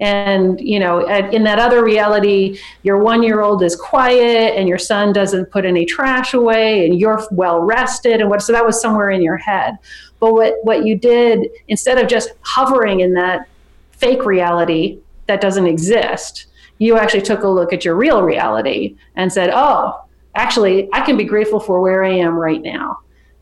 [0.00, 4.78] And, you know, in that other reality, your one year old is quiet and your
[4.78, 8.80] son doesn't put any trash away and you're well rested and what, so that was
[8.80, 9.76] somewhere in your head.
[10.18, 13.46] But what, what you did, instead of just hovering in that
[13.92, 16.46] fake reality that doesn't exist,
[16.78, 20.02] you actually took a look at your real reality and said, oh,
[20.34, 23.00] actually, I can be grateful for where I am right now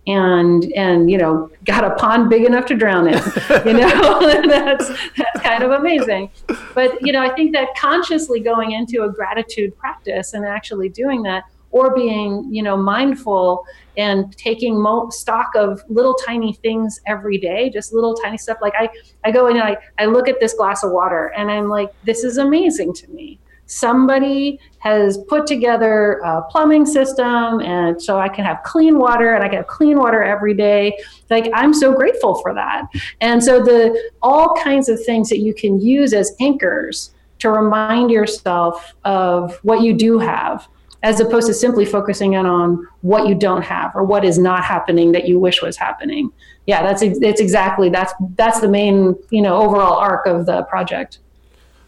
[0.09, 3.15] and and you know got a pond big enough to drown in
[3.67, 4.21] you know?
[4.49, 6.31] That's that's kind of amazing.
[6.75, 11.23] But you know i think that consciously going into a gratitude practice and actually doing
[11.23, 13.65] that or being you know mindful
[13.99, 18.59] and taking mo- stock of little tiny things every day just little tiny stuff.
[18.63, 18.89] Like i
[19.25, 22.25] i go and i i look at this glass of water and i'm like this
[22.25, 28.45] is amazing to me somebody has put together a plumbing system and so I can
[28.45, 30.99] have clean water and I can have clean water every day.
[31.31, 32.87] Like I'm so grateful for that.
[33.21, 38.11] And so the all kinds of things that you can use as anchors to remind
[38.11, 40.67] yourself of what you do have
[41.03, 44.65] as opposed to simply focusing in on what you don't have or what is not
[44.65, 46.31] happening that you wish was happening.
[46.67, 51.21] Yeah, that's it's exactly that's that's the main, you know, overall arc of the project.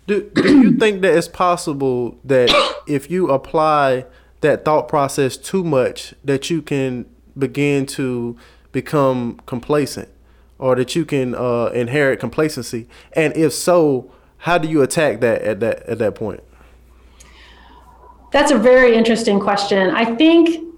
[0.07, 2.51] Do, do you think that it's possible that
[2.87, 4.07] if you apply
[4.41, 7.07] that thought process too much, that you can
[7.39, 8.37] begin to
[8.73, 10.09] become complacent,
[10.59, 12.89] or that you can uh, inherit complacency?
[13.13, 16.43] And if so, how do you attack that at that at that point?
[18.33, 19.91] That's a very interesting question.
[19.91, 20.70] I think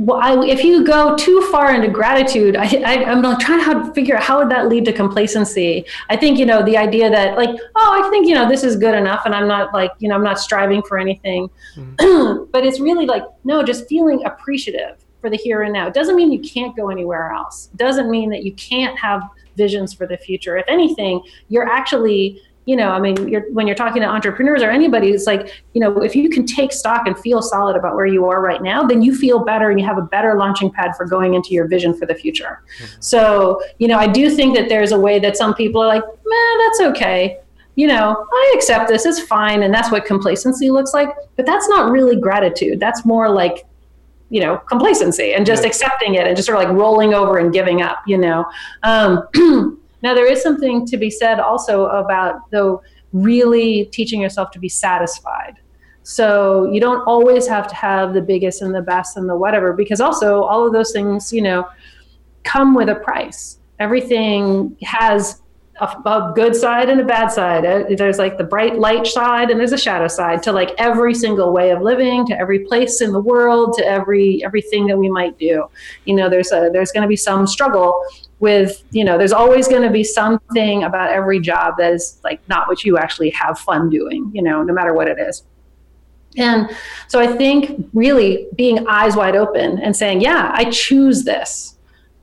[0.00, 4.22] well, I, if you go too far into gratitude, I, am trying to figure out
[4.22, 5.84] how would that lead to complacency.
[6.08, 8.76] I think you know the idea that like, oh, I think you know this is
[8.76, 11.50] good enough, and I'm not like you know I'm not striving for anything.
[11.76, 12.44] Mm-hmm.
[12.50, 15.86] but it's really like no, just feeling appreciative for the here and now.
[15.86, 17.68] It doesn't mean you can't go anywhere else.
[17.74, 19.22] It doesn't mean that you can't have
[19.58, 20.56] visions for the future.
[20.56, 24.70] If anything, you're actually you know, I mean, you're, when you're talking to entrepreneurs or
[24.70, 28.06] anybody, it's like, you know, if you can take stock and feel solid about where
[28.06, 30.94] you are right now, then you feel better and you have a better launching pad
[30.96, 32.62] for going into your vision for the future.
[32.78, 33.00] Mm-hmm.
[33.00, 36.02] So, you know, I do think that there's a way that some people are like,
[36.04, 37.38] man, that's okay.
[37.76, 39.62] You know, I accept this, it's fine.
[39.62, 41.08] And that's what complacency looks like.
[41.36, 42.78] But that's not really gratitude.
[42.78, 43.64] That's more like,
[44.28, 47.52] you know, complacency and just accepting it and just sort of like rolling over and
[47.52, 48.44] giving up, you know.
[48.82, 49.26] Um,
[50.02, 52.82] Now, there is something to be said also about, though,
[53.12, 55.58] really teaching yourself to be satisfied.
[56.02, 59.72] So you don't always have to have the biggest and the best and the whatever,
[59.72, 61.68] because also all of those things, you know,
[62.42, 63.58] come with a price.
[63.78, 65.42] Everything has
[65.80, 67.64] a, a, good side and a bad side.
[67.64, 71.14] Uh, there's like the bright light side and there's a shadow side to like every
[71.14, 75.08] single way of living, to every place in the world, to every everything that we
[75.08, 75.66] might do.
[76.04, 78.02] You know, there's a there's going to be some struggle
[78.40, 82.40] with you know there's always going to be something about every job that is like
[82.48, 85.44] not what you actually have fun doing you know no matter what it is
[86.36, 86.70] And
[87.08, 91.76] so I think really being eyes wide open and saying, yeah, I choose this.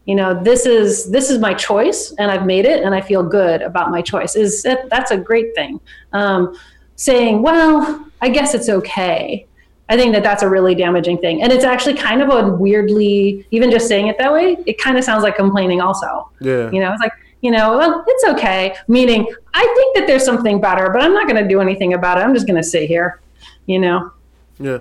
[0.06, 3.24] You know, this is this is my choice, and I've made it, and I feel
[3.24, 4.38] good about my choice.
[4.38, 5.82] Is that's a great thing.
[6.14, 6.58] Um,
[6.96, 9.47] saying, well, I guess it's okay.
[9.90, 13.46] I think that that's a really damaging thing, and it's actually kind of a weirdly,
[13.52, 15.82] even just saying it that way, it kind of sounds like complaining.
[15.82, 18.76] Also, yeah, you know, it's like you know, well, it's okay.
[18.88, 22.18] Meaning, I think that there's something better, but I'm not going to do anything about
[22.18, 22.22] it.
[22.22, 23.22] I'm just going to sit here,
[23.68, 24.12] you know.
[24.60, 24.80] Yeah.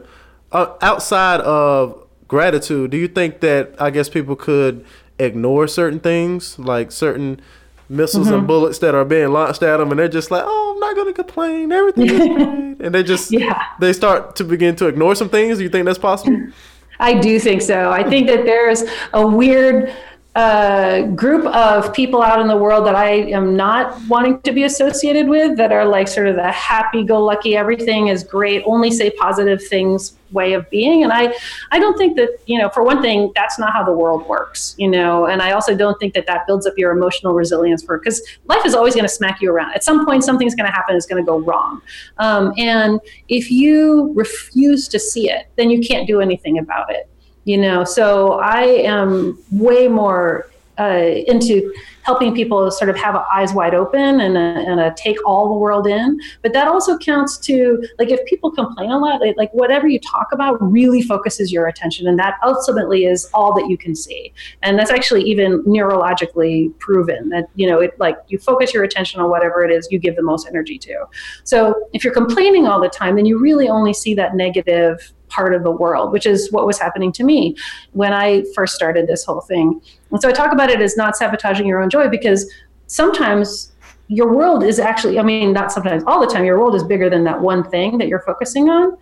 [0.52, 4.84] Uh, outside of gratitude, do you think that I guess people could
[5.18, 7.40] ignore certain things, like certain
[7.88, 8.38] missiles mm-hmm.
[8.38, 10.94] and bullets that are being launched at them, and they're just like, "Oh, I'm not
[10.94, 11.72] going to complain.
[11.72, 13.62] Everything is great," and they just yeah.
[13.80, 15.58] they start to begin to ignore some things.
[15.58, 16.48] Do you think that's possible?
[16.98, 17.90] I do think so.
[17.90, 19.94] I think that there's a weird
[20.36, 24.64] a group of people out in the world that I am not wanting to be
[24.64, 28.90] associated with that are like sort of the happy go lucky, everything is great, only
[28.90, 31.02] say positive things way of being.
[31.02, 31.34] And I,
[31.72, 34.76] I don't think that, you know, for one thing, that's not how the world works,
[34.78, 37.98] you know, and I also don't think that that builds up your emotional resilience for,
[37.98, 39.72] because life is always going to smack you around.
[39.74, 41.82] At some point, something's going to happen, it's going to go wrong.
[42.18, 47.08] Um, and if you refuse to see it, then you can't do anything about it
[47.46, 53.52] you know so i am way more uh, into helping people sort of have eyes
[53.52, 56.20] wide open and, a, and a take all the world in.
[56.42, 60.28] But that also counts to like if people complain a lot, like, whatever you talk
[60.32, 64.32] about really focuses your attention, and that ultimately is all that you can see.
[64.62, 69.20] And that's actually even neurologically proven that you know it like you focus your attention
[69.20, 71.06] on whatever it is you give the most energy to.
[71.44, 75.54] So if you're complaining all the time, then you really only see that negative part
[75.54, 77.56] of the world, which is what was happening to me
[77.92, 79.80] when I first started this whole thing.
[80.10, 82.50] And so I talk about it as not sabotaging your own joy because
[82.86, 83.72] sometimes
[84.08, 87.10] your world is actually, I mean, not sometimes, all the time, your world is bigger
[87.10, 88.96] than that one thing that you're focusing on.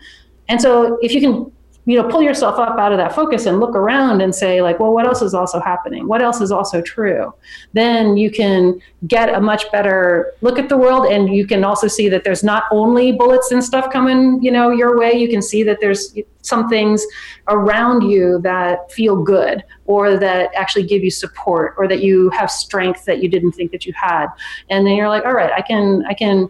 [0.48, 1.52] And so if you can
[1.86, 4.80] you know pull yourself up out of that focus and look around and say like
[4.80, 6.06] well what else is also happening?
[6.08, 7.32] What else is also true?
[7.72, 11.86] Then you can get a much better look at the world and you can also
[11.88, 15.12] see that there's not only bullets and stuff coming you know your way.
[15.12, 17.04] You can see that there's some things
[17.48, 22.50] around you that feel good or that actually give you support or that you have
[22.50, 24.28] strength that you didn't think that you had.
[24.70, 26.48] And then you're like all right i can i can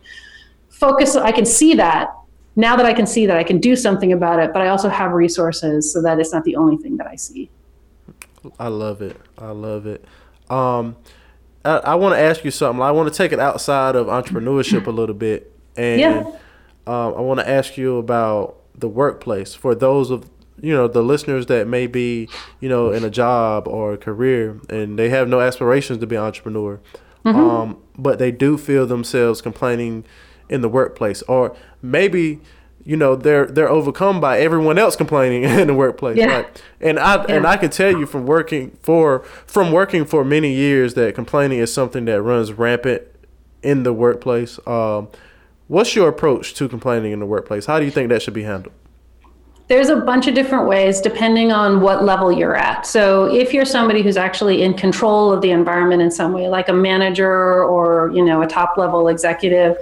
[0.68, 2.14] focus i can see that
[2.56, 4.88] now that I can see that, I can do something about it, but I also
[4.88, 7.50] have resources so that it's not the only thing that I see.
[8.58, 9.16] I love it.
[9.38, 10.04] I love it.
[10.50, 10.96] Um,
[11.64, 12.82] I, I want to ask you something.
[12.82, 16.18] I want to take it outside of entrepreneurship a little bit, and yeah.
[16.86, 20.28] um, I want to ask you about the workplace for those of
[20.60, 22.28] you know the listeners that may be
[22.60, 26.16] you know in a job or a career and they have no aspirations to be
[26.16, 26.80] an entrepreneur,
[27.24, 27.38] mm-hmm.
[27.38, 30.04] um, but they do feel themselves complaining
[30.48, 32.40] in the workplace or maybe
[32.84, 36.26] you know they're they're overcome by everyone else complaining in the workplace yeah.
[36.26, 37.36] right and i yeah.
[37.36, 41.58] and i can tell you from working for from working for many years that complaining
[41.58, 43.02] is something that runs rampant
[43.62, 45.08] in the workplace um,
[45.68, 48.42] what's your approach to complaining in the workplace how do you think that should be
[48.42, 48.74] handled
[49.66, 52.86] there's a bunch of different ways depending on what level you're at.
[52.86, 56.68] So if you're somebody who's actually in control of the environment in some way, like
[56.68, 59.78] a manager or you know a top level executive,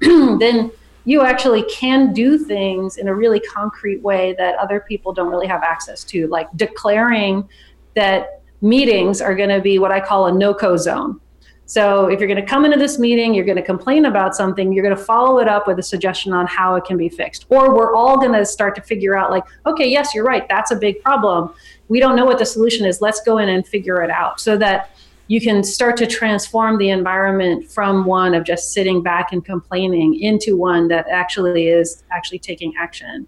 [0.38, 0.70] then
[1.04, 5.46] you actually can do things in a really concrete way that other people don't really
[5.46, 7.48] have access to, like declaring
[7.94, 11.20] that meetings are going to be what I call a no-co zone.
[11.66, 14.72] So if you're going to come into this meeting, you're going to complain about something,
[14.72, 17.46] you're going to follow it up with a suggestion on how it can be fixed.
[17.48, 20.70] Or we're all going to start to figure out like, okay, yes, you're right, that's
[20.72, 21.54] a big problem.
[21.88, 23.00] We don't know what the solution is.
[23.00, 24.90] Let's go in and figure it out so that
[25.28, 30.20] you can start to transform the environment from one of just sitting back and complaining
[30.20, 33.26] into one that actually is actually taking action.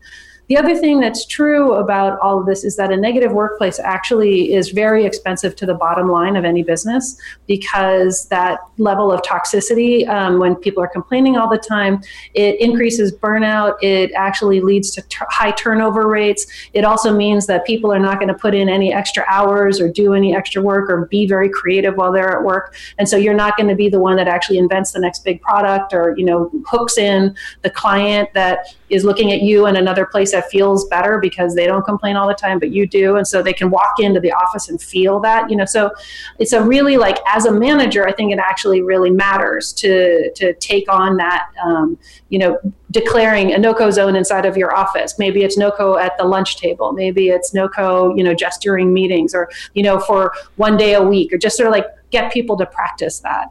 [0.48, 4.54] The other thing that's true about all of this is that a negative workplace actually
[4.54, 10.08] is very expensive to the bottom line of any business because that level of toxicity,
[10.08, 12.00] um, when people are complaining all the time,
[12.34, 13.74] it increases burnout.
[13.82, 16.46] It actually leads to t- high turnover rates.
[16.74, 19.90] It also means that people are not going to put in any extra hours or
[19.90, 22.76] do any extra work or be very creative while they're at work.
[22.98, 25.40] And so you're not going to be the one that actually invents the next big
[25.42, 30.06] product or, you know, hooks in the client that is looking at you in another
[30.06, 33.16] place that feels better because they don't complain all the time, but you do.
[33.16, 35.64] And so they can walk into the office and feel that, you know.
[35.64, 35.90] So
[36.38, 40.54] it's a really like as a manager, I think it actually really matters to to
[40.54, 42.58] take on that, um, you know,
[42.90, 45.18] declaring a no-co zone inside of your office.
[45.18, 46.92] Maybe it's no-co at the lunch table.
[46.92, 51.02] Maybe it's no-co, you know, just during meetings or you know for one day a
[51.02, 53.50] week, or just sort of like get people to practice that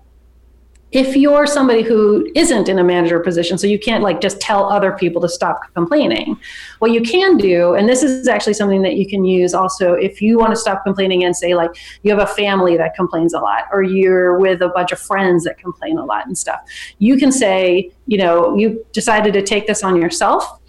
[0.95, 4.71] if you're somebody who isn't in a manager position, so you can't like just tell
[4.71, 6.39] other people to stop complaining,
[6.79, 10.21] what you can do, and this is actually something that you can use also if
[10.21, 11.71] you want to stop complaining and say like
[12.03, 15.43] you have a family that complains a lot, or you're with a bunch of friends
[15.43, 16.61] that complain a lot and stuff,
[16.99, 20.61] you can say, you know, you decided to take this on yourself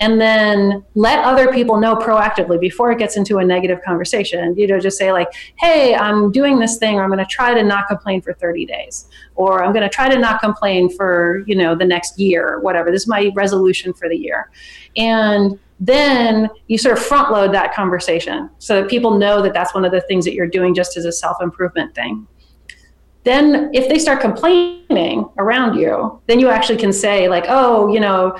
[0.00, 4.56] and then let other people know proactively before it gets into a negative conversation.
[4.56, 5.28] You know just say like
[5.58, 6.96] hey i'm doing this thing.
[6.96, 9.88] Or i'm going to try to not complain for 30 days or i'm going to
[9.88, 12.90] try to not complain for you know the next year or whatever.
[12.90, 14.50] This is my resolution for the year.
[14.96, 19.74] And then you sort of front load that conversation so that people know that that's
[19.74, 22.26] one of the things that you're doing just as a self-improvement thing.
[23.24, 28.00] Then if they start complaining around you then you actually can say like oh you
[28.00, 28.36] know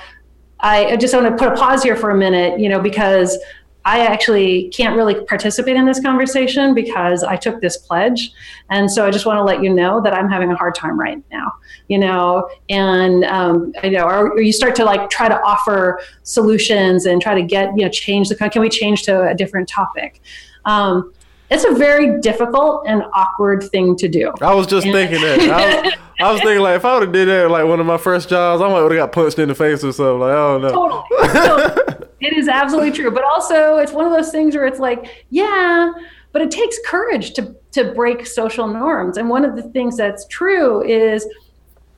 [0.62, 3.38] I just want to put a pause here for a minute, you know, because
[3.84, 8.30] I actually can't really participate in this conversation because I took this pledge.
[8.68, 11.00] And so I just want to let you know that I'm having a hard time
[11.00, 11.52] right now,
[11.88, 16.00] you know, and, um, you know, or, or, you start to like try to offer
[16.24, 19.66] solutions and try to get, you know, change the, can we change to a different
[19.66, 20.20] topic?
[20.66, 21.14] Um,
[21.50, 24.32] it's a very difficult and awkward thing to do.
[24.40, 25.40] I was just and thinking that.
[25.40, 27.86] I was, I was, thinking like if I would have did that like one of
[27.86, 30.20] my first jobs, I might would have got punched in the face or something.
[30.20, 30.70] Like I don't know.
[30.70, 31.28] Totally.
[31.32, 32.06] totally.
[32.20, 33.10] it is absolutely true.
[33.10, 35.92] But also it's one of those things where it's like, yeah,
[36.32, 39.16] but it takes courage to to break social norms.
[39.16, 41.26] And one of the things that's true is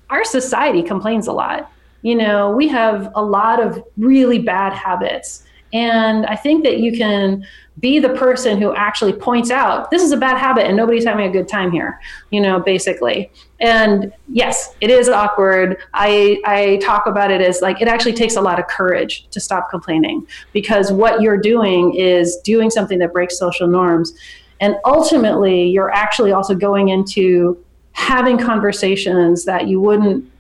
[0.09, 1.71] our society complains a lot.
[2.03, 5.45] You know, we have a lot of really bad habits.
[5.73, 7.47] And I think that you can
[7.81, 11.27] be the person who actually points out this is a bad habit and nobody's having
[11.27, 11.99] a good time here
[12.31, 13.31] you know basically.
[13.61, 15.79] And yes it is awkward.
[15.95, 19.41] I i talk about it as like it actually takes a lot of courage to
[19.41, 24.13] stop complaining because what you're doing is doing something that breaks social norms.
[24.61, 27.59] And ultimately you're actually also going into
[27.93, 30.31] having conversations that you wouldn't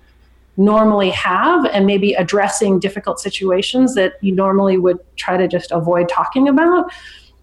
[0.56, 6.08] normally have and maybe addressing difficult situations that you normally would try to just avoid
[6.08, 6.90] talking about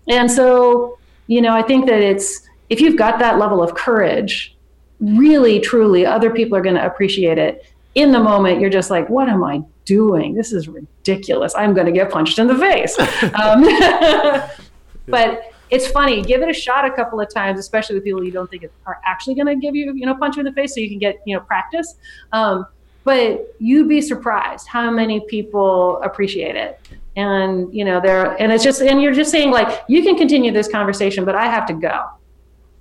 [0.10, 0.98] and so,
[1.28, 4.58] you know, I think that it's if you've got that level of courage,
[5.00, 7.66] really, truly, other people are going to appreciate it.
[7.96, 10.34] In the moment, you're just like, what am I doing?
[10.34, 11.56] This is ridiculous.
[11.56, 12.98] I'm going to get punched in the face.
[13.36, 13.64] um,
[15.08, 16.22] but it's funny.
[16.22, 19.00] Give it a shot a couple of times, especially with people you don't think are
[19.06, 21.00] actually going to give you, you know, punch you in the face, so you can
[21.00, 21.96] get, you know, practice.
[22.32, 22.66] Um,
[23.10, 26.80] but you'd be surprised how many people appreciate it.
[27.16, 30.52] And you know there and it's just and you're just saying like you can continue
[30.52, 32.06] this conversation but i have to go.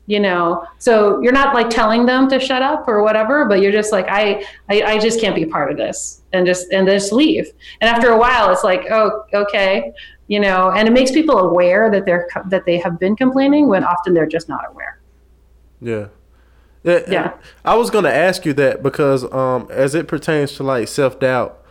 [0.06, 3.72] You know so you're not like telling them to shut up or whatever but you're
[3.72, 7.10] just like i i, I just can't be part of this and just and just
[7.10, 7.46] leave.
[7.80, 9.92] And after a while it's like oh okay
[10.26, 13.82] you know and it makes people aware that they're that they have been complaining when
[13.82, 15.00] often they're just not aware.
[15.80, 16.08] Yeah
[16.82, 17.32] yeah, yeah.
[17.64, 21.64] I was gonna ask you that because um, as it pertains to like self doubt,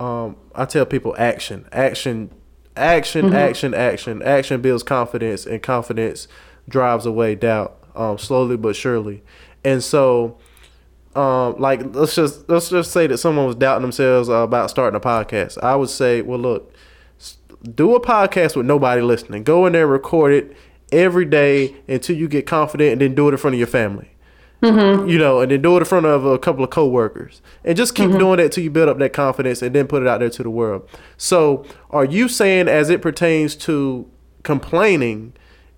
[0.00, 2.30] um, I tell people action, action,
[2.76, 3.36] action, mm-hmm.
[3.36, 4.22] action, action.
[4.22, 6.28] Action builds confidence, and confidence
[6.68, 9.22] drives away doubt, um, slowly but surely.
[9.64, 10.38] And so,
[11.14, 14.96] um, like let's just let's just say that someone was doubting themselves uh, about starting
[14.96, 15.62] a podcast.
[15.62, 16.74] I would say, well, look,
[17.74, 19.44] do a podcast with nobody listening.
[19.44, 20.56] Go in there, record it
[20.92, 24.13] every day until you get confident, and then do it in front of your family.
[24.64, 25.08] Mm-hmm.
[25.08, 27.94] You know, and then do it in front of a couple of coworkers, and just
[27.94, 28.18] keep mm-hmm.
[28.18, 30.42] doing that till you build up that confidence, and then put it out there to
[30.42, 30.88] the world.
[31.16, 34.10] So, are you saying, as it pertains to
[34.42, 35.34] complaining,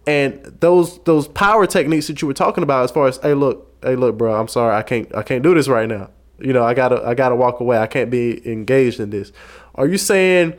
[0.06, 3.74] and those those power techniques that you were talking about, as far as, hey, look,
[3.82, 6.10] hey, look, bro, I'm sorry, I can't, I can't do this right now.
[6.38, 7.78] You know, I gotta, I gotta walk away.
[7.78, 9.32] I can't be engaged in this.
[9.74, 10.54] Are you saying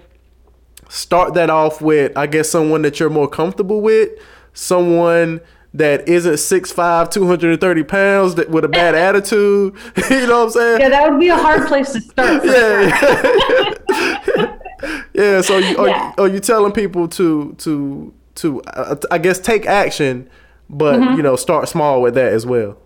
[0.90, 4.10] start that off with, I guess, someone that you're more comfortable with,
[4.54, 5.42] someone
[5.78, 9.76] that isn't 6'5", 230 pounds that with a bad attitude.
[10.10, 10.82] you know what I'm saying?
[10.82, 12.46] Yeah, that would be a hard place to start.
[12.46, 12.98] yeah.
[12.98, 14.60] Sure.
[15.14, 15.42] yeah.
[15.42, 16.14] So you, yeah.
[16.18, 20.30] Are, are, you telling people to to to uh, I guess take action,
[20.70, 21.16] but mm-hmm.
[21.16, 22.78] you know start small with that as well.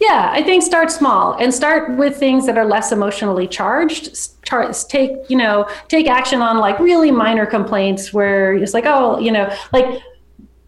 [0.00, 4.16] Yeah, I think start small and start with things that are less emotionally charged.
[4.16, 9.18] Start, take you know take action on like really minor complaints where it's like oh
[9.18, 10.00] you know like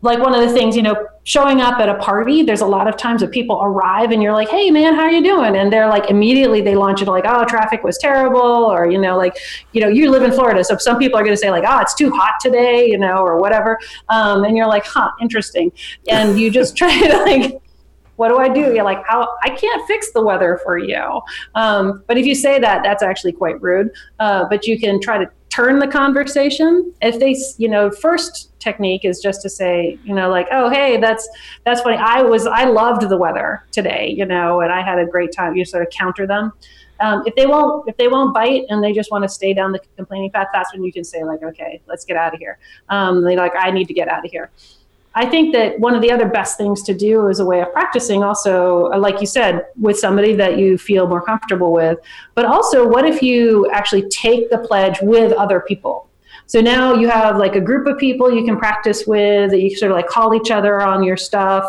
[0.02, 2.88] like one of the things, you know, showing up at a party, there's a lot
[2.88, 5.54] of times that people arrive and you're like, hey man, how are you doing?
[5.54, 8.40] And they're like, immediately they launch into like, oh, traffic was terrible.
[8.40, 9.36] Or, you know, like,
[9.72, 10.64] you know, you live in Florida.
[10.64, 13.18] So some people are going to say like, oh, it's too hot today, you know,
[13.18, 13.78] or whatever.
[14.08, 15.70] Um, and you're like, huh, interesting.
[16.08, 17.60] And you just try to like,
[18.16, 18.74] what do I do?
[18.74, 21.20] You're like, how I can't fix the weather for you.
[21.54, 23.90] Um, but if you say that, that's actually quite rude.
[24.18, 26.92] Uh, but you can try to turn the conversation.
[27.02, 30.98] If they you know first technique is just to say you know like oh hey
[30.98, 31.28] that's
[31.64, 31.96] that's funny.
[31.96, 35.56] I was i loved the weather today you know and i had a great time.
[35.56, 36.52] You sort of counter them.
[37.00, 39.72] Um, if they won't if they won't bite and they just want to stay down
[39.72, 42.58] the complaining path that's when you can say like okay let's get out of here.
[42.88, 44.50] Um, they like i need to get out of here
[45.14, 47.72] I think that one of the other best things to do is a way of
[47.72, 51.98] practicing also, uh, like you said, with somebody that you feel more comfortable with.
[52.34, 56.08] But also, what if you actually take the pledge with other people?
[56.46, 59.76] So now you have like a group of people you can practice with that you
[59.76, 61.64] sort of like call each other on your stuff.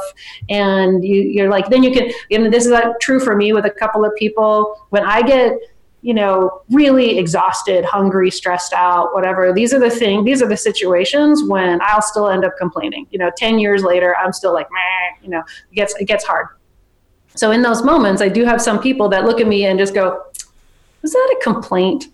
[0.50, 3.70] And you, you're like, then you can, and this is true for me with a
[3.70, 4.84] couple of people.
[4.90, 5.54] When I get
[6.02, 9.54] you know, really exhausted, hungry, stressed out, whatever.
[9.54, 13.06] These are the things, these are the situations when I'll still end up complaining.
[13.12, 16.26] You know, 10 years later, I'm still like, Meh, you know, it gets, it gets
[16.26, 16.48] hard.
[17.36, 19.94] So in those moments, I do have some people that look at me and just
[19.94, 20.24] go,
[21.04, 22.08] is that a complaint?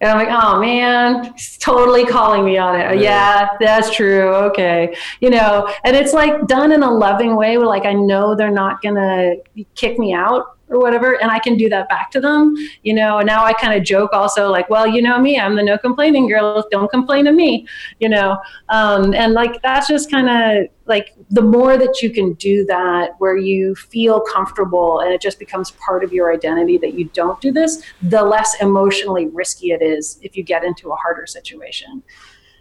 [0.00, 3.00] And I'm like, oh man, he's totally calling me on it.
[3.00, 3.02] Yeah.
[3.02, 4.34] yeah, that's true.
[4.34, 4.96] Okay.
[5.20, 8.50] You know, and it's like done in a loving way where like I know they're
[8.50, 9.34] not gonna
[9.76, 13.18] kick me out or whatever and i can do that back to them you know
[13.18, 15.78] and now i kind of joke also like well you know me i'm the no
[15.78, 17.66] complaining girl don't complain to me
[18.00, 18.38] you know
[18.70, 23.10] um, and like that's just kind of like the more that you can do that
[23.18, 27.40] where you feel comfortable and it just becomes part of your identity that you don't
[27.40, 32.02] do this the less emotionally risky it is if you get into a harder situation.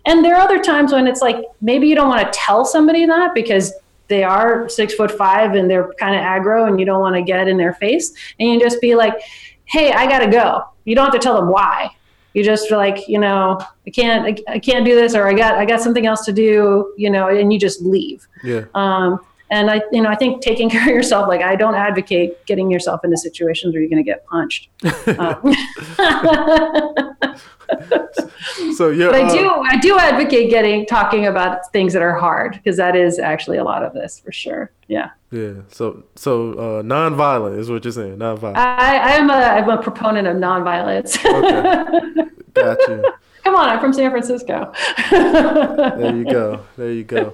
[0.05, 3.05] And there are other times when it's like maybe you don't want to tell somebody
[3.05, 3.73] that because
[4.11, 7.21] they are six foot five and they're kind of aggro and you don't want to
[7.21, 9.15] get in their face and you just be like
[9.65, 10.63] hey i gotta go.
[10.83, 11.89] You don't have to tell them why.
[12.33, 15.55] You just like you know i can't I, I, can't do this or i got
[15.55, 18.27] i got something else to do you know and you just leave.
[18.43, 18.65] Yeah.
[18.75, 19.19] Um
[19.51, 22.71] and i you know i think taking care of yourself like i don't advocate getting
[22.71, 24.69] yourself into situations where you're going to get punched
[25.19, 25.53] um,
[28.75, 32.15] so yeah, but I do uh, I do advocate getting talking about things that are
[32.15, 34.71] hard because that is actually a lot of this for sure.
[34.87, 35.11] Yeah.
[35.31, 35.53] Yeah.
[35.69, 38.17] So so uh, nonviolent is what you're saying.
[38.17, 38.57] Nonviolent.
[38.57, 41.17] I I am a I'm a proponent of nonviolence.
[41.25, 42.29] okay.
[42.53, 43.13] Got you.
[43.43, 44.71] Come on, I'm from San Francisco.
[45.09, 46.65] there you go.
[46.77, 47.33] There you go.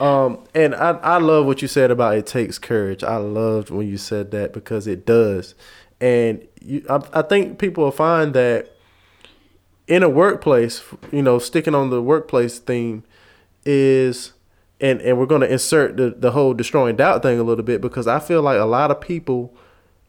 [0.00, 3.04] Um, and I, I love what you said about it takes courage.
[3.04, 5.54] I loved when you said that because it does.
[6.00, 8.74] And you, I, I think people will find that
[9.86, 10.82] in a workplace,
[11.12, 13.04] you know, sticking on the workplace theme
[13.66, 14.32] is
[14.80, 17.80] and and we're going to insert the the whole destroying doubt thing a little bit
[17.80, 19.54] because I feel like a lot of people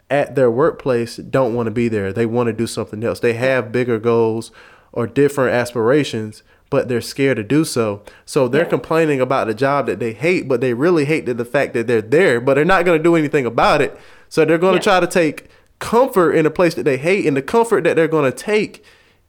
[0.10, 2.14] at their workplace don't want to be there.
[2.14, 3.20] They want to do something else.
[3.20, 4.52] They have bigger goals
[4.92, 8.02] or different aspirations, but they're scared to do so.
[8.26, 8.70] So they're yeah.
[8.70, 11.86] complaining about the job that they hate, but they really hate the, the fact that
[11.86, 14.00] they're there, but they're not going to do anything about it.
[14.30, 15.00] So they're going to yeah.
[15.00, 15.50] try to take
[15.80, 18.84] comfort in a place that they hate, and the comfort that they're going to take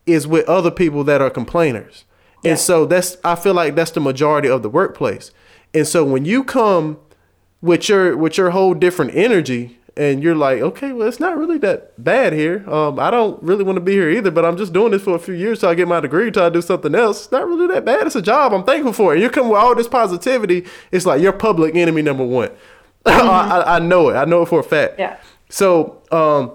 [0.06, 2.04] is with other people that are complainers.
[2.42, 2.52] Yeah.
[2.52, 5.32] And so that's I feel like that's the majority of the workplace.
[5.74, 6.98] And so when you come
[7.60, 11.58] with your with your whole different energy and you're like, okay, well, it's not really
[11.58, 12.68] that bad here.
[12.70, 15.14] Um, I don't really want to be here either, but I'm just doing this for
[15.14, 17.24] a few years till I get my degree, till I do something else.
[17.24, 18.06] It's not really that bad.
[18.06, 18.54] It's a job.
[18.54, 19.16] I'm thankful for it.
[19.16, 20.64] And you come with all this positivity.
[20.90, 22.50] It's like you're public enemy number one.
[23.04, 23.28] Mm-hmm.
[23.28, 24.14] I, I, know it.
[24.14, 24.96] I know it for a fact.
[24.96, 25.18] Yeah.
[25.48, 26.52] So, um,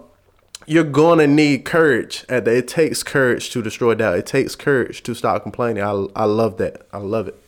[0.65, 2.25] you're gonna need courage.
[2.29, 4.17] It takes courage to destroy doubt.
[4.17, 5.83] It takes courage to stop complaining.
[5.83, 6.87] I I love that.
[6.93, 7.41] I love it.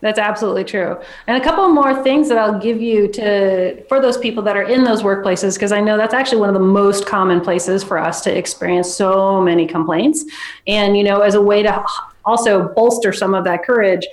[0.00, 0.98] That's absolutely true.
[1.26, 4.62] And a couple more things that I'll give you to for those people that are
[4.62, 7.98] in those workplaces, because I know that's actually one of the most common places for
[7.98, 10.24] us to experience so many complaints.
[10.66, 11.84] And you know, as a way to
[12.24, 14.06] also bolster some of that courage.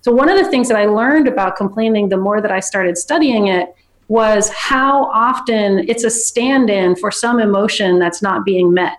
[0.00, 2.96] So one of the things that I learned about complaining the more that I started
[2.96, 3.74] studying it
[4.08, 8.98] was how often it's a stand in for some emotion that's not being met,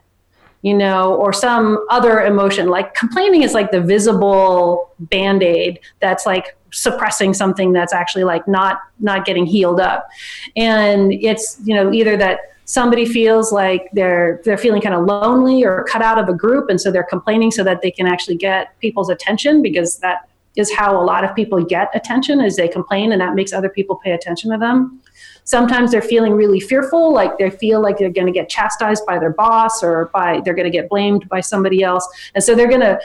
[0.62, 2.68] you know, or some other emotion.
[2.68, 8.48] Like complaining is like the visible band aid that's like suppressing something that's actually like
[8.48, 10.08] not not getting healed up
[10.56, 15.64] and it's you know either that somebody feels like they're they're feeling kind of lonely
[15.64, 18.36] or cut out of a group and so they're complaining so that they can actually
[18.36, 22.68] get people's attention because that is how a lot of people get attention is they
[22.68, 25.02] complain and that makes other people pay attention to them
[25.48, 29.18] sometimes they're feeling really fearful like they feel like they're going to get chastised by
[29.18, 32.08] their boss or by they're going to get blamed by somebody else.
[32.36, 33.00] And so they're going to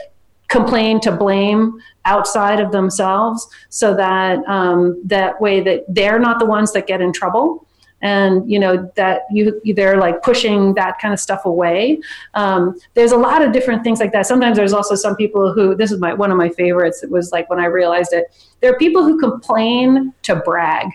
[0.48, 6.44] complain to blame outside of themselves so that um, that way that they're not the
[6.46, 7.66] ones that get in trouble.
[8.04, 12.00] And you know that you they're like pushing that kind of stuff away.
[12.34, 14.26] Um, there's a lot of different things like that.
[14.26, 17.30] Sometimes there's also some people who this is my one of my favorites it was
[17.30, 18.24] like when i realized it
[18.60, 20.88] there are people who complain to brag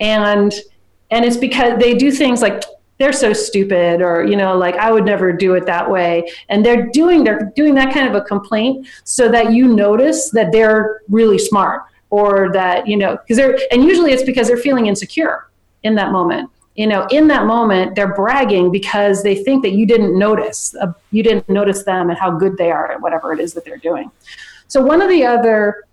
[0.00, 0.52] and
[1.10, 2.62] and it's because they do things like
[2.98, 6.24] they're so stupid or you know like i would never do it that way.
[6.48, 10.52] And they're doing they're doing that kind of a complaint so that you notice that
[10.52, 14.86] they're really smart or that you know because they're and usually it's because they're feeling
[14.86, 15.48] insecure
[15.82, 16.50] in that moment.
[16.74, 20.92] You know in that moment they're bragging because they think that you didn't notice uh,
[21.10, 23.78] you didn't notice them and how good they are at whatever it is that they're
[23.78, 24.10] doing.
[24.68, 25.84] So one of the other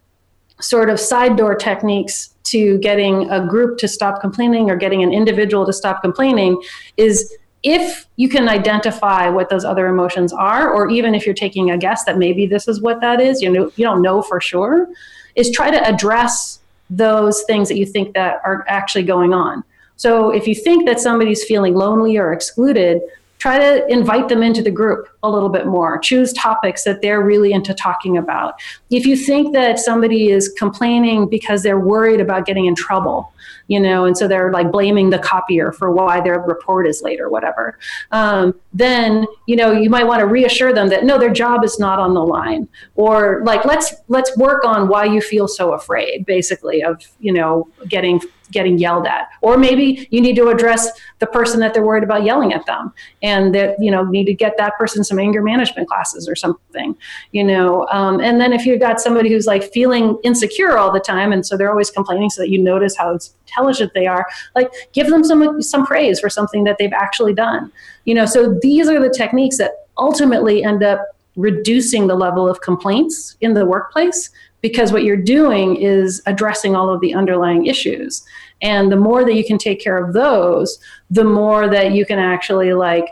[0.59, 5.13] sort of side door techniques to getting a group to stop complaining or getting an
[5.13, 6.61] individual to stop complaining
[6.97, 11.71] is if you can identify what those other emotions are or even if you're taking
[11.71, 14.41] a guess that maybe this is what that is you know you don't know for
[14.41, 14.89] sure
[15.35, 19.63] is try to address those things that you think that are actually going on.
[19.95, 23.01] So if you think that somebody's feeling lonely or excluded
[23.43, 25.97] try to invite them into the group a little bit more.
[25.97, 28.53] Choose topics that they're really into talking about.
[28.89, 33.33] If you think that somebody is complaining because they're worried about getting in trouble,
[33.67, 37.19] you know, and so they're like blaming the copier for why their report is late
[37.19, 37.77] or whatever,
[38.13, 41.77] um, then you know you might want to reassure them that no, their job is
[41.77, 42.65] not on the line,
[42.95, 47.67] or like let's let's work on why you feel so afraid, basically, of you know
[47.89, 48.21] getting
[48.53, 49.29] getting yelled at.
[49.41, 50.89] Or maybe you need to address
[51.19, 54.33] the person that they're worried about yelling at them and that you know need to
[54.33, 56.95] get that person some anger management classes or something
[57.31, 57.87] you know.
[57.91, 61.45] Um, and then if you've got somebody who's like feeling insecure all the time and
[61.45, 64.25] so they're always complaining so that you notice how intelligent they are
[64.55, 67.71] like give them some some praise for something that they've actually done
[68.05, 68.25] you know.
[68.25, 73.53] So these are the techniques that ultimately end up reducing the level of complaints in
[73.53, 74.29] the workplace
[74.63, 78.23] because what you're doing is addressing all of the underlying issues
[78.63, 80.79] and the more that you can take care of those
[81.11, 83.05] the more that you can actually like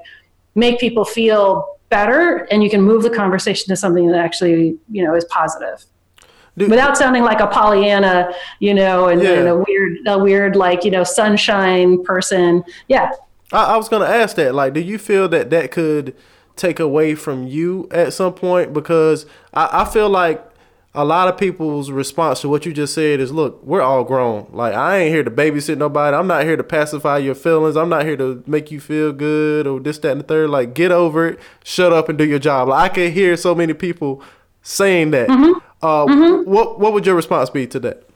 [0.56, 5.04] make people feel better and you can move the conversation to something that actually you
[5.04, 5.86] know is positive
[6.58, 9.32] Dude, without sounding like a Pollyanna, you know, and, yeah.
[9.32, 12.62] and, a weird, a weird like you know sunshine person.
[12.90, 13.12] Yeah.
[13.54, 14.54] I, I was gonna ask that.
[14.54, 16.14] Like, do you feel that that could
[16.58, 18.74] take away from you at some point?
[18.74, 20.44] Because I, I feel like
[20.94, 24.48] a lot of people's response to what you just said is, "Look, we're all grown.
[24.52, 26.16] Like I ain't here to babysit nobody.
[26.16, 27.78] I'm not here to pacify your feelings.
[27.78, 30.50] I'm not here to make you feel good or this, that, and the third.
[30.50, 31.40] Like get over it.
[31.64, 34.22] Shut up and do your job." Like I can hear so many people
[34.62, 35.30] saying that.
[35.30, 35.60] Mm-hmm.
[35.82, 36.50] Uh, mm-hmm.
[36.50, 38.08] What what would your response be to that?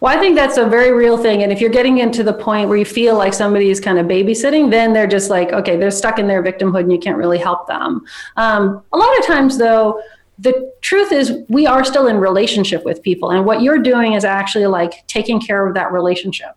[0.00, 1.44] Well, I think that's a very real thing.
[1.44, 4.06] And if you're getting into the point where you feel like somebody is kind of
[4.06, 7.38] babysitting, then they're just like, okay, they're stuck in their victimhood and you can't really
[7.38, 8.04] help them.
[8.36, 10.02] Um, a lot of times, though
[10.38, 14.24] the truth is we are still in relationship with people and what you're doing is
[14.24, 16.56] actually like taking care of that relationship.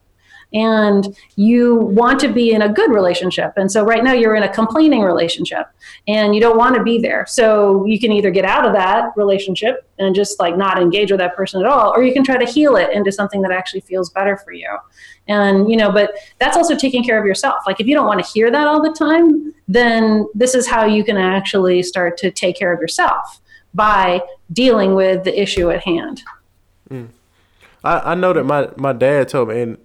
[0.53, 4.43] And you want to be in a good relationship and so right now you're in
[4.43, 5.65] a complaining relationship
[6.07, 7.25] and you don't want to be there.
[7.27, 11.19] So you can either get out of that relationship and just like not engage with
[11.19, 13.81] that person at all or you can try to heal it into something that actually
[13.81, 14.69] feels better for you.
[15.27, 17.63] And you know but that's also taking care of yourself.
[17.65, 20.85] Like if you don't want to hear that all the time then this is how
[20.85, 23.41] you can actually start to take care of yourself
[23.75, 24.21] by
[24.51, 26.23] dealing with the issue at hand.
[26.89, 27.09] Mm.
[27.83, 29.77] I, I know that my, my dad told me, and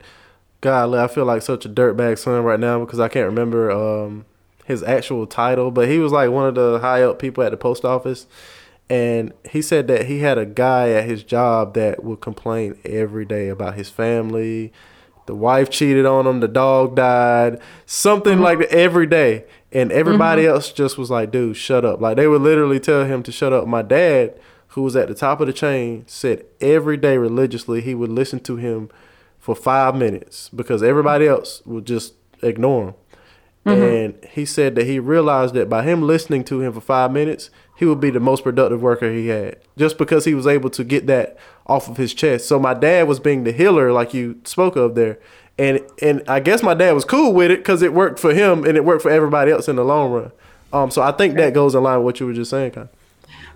[0.60, 4.24] God, I feel like such a dirtbag son right now because I can't remember um,
[4.64, 7.56] his actual title, but he was like one of the high up people at the
[7.56, 8.26] post office.
[8.88, 13.24] And he said that he had a guy at his job that would complain every
[13.24, 14.72] day about his family.
[15.26, 18.42] The wife cheated on him, the dog died, something mm-hmm.
[18.42, 19.44] like that every day.
[19.72, 20.54] And everybody mm-hmm.
[20.54, 22.00] else just was like, dude, shut up.
[22.00, 23.66] Like they would literally tell him to shut up.
[23.66, 27.94] My dad, who was at the top of the chain, said every day religiously he
[27.94, 28.90] would listen to him
[29.38, 32.94] for five minutes because everybody else would just ignore him.
[33.66, 33.82] Mm-hmm.
[33.82, 37.50] And he said that he realized that by him listening to him for five minutes,
[37.76, 40.82] he would be the most productive worker he had just because he was able to
[40.82, 42.48] get that off of his chest.
[42.48, 45.18] So my dad was being the healer, like you spoke of there
[45.60, 48.64] and and I guess my dad was cool with it because it worked for him
[48.64, 50.32] and it worked for everybody else in the long run.
[50.72, 52.88] Um, so I think that goes in line with what you were just saying, kind.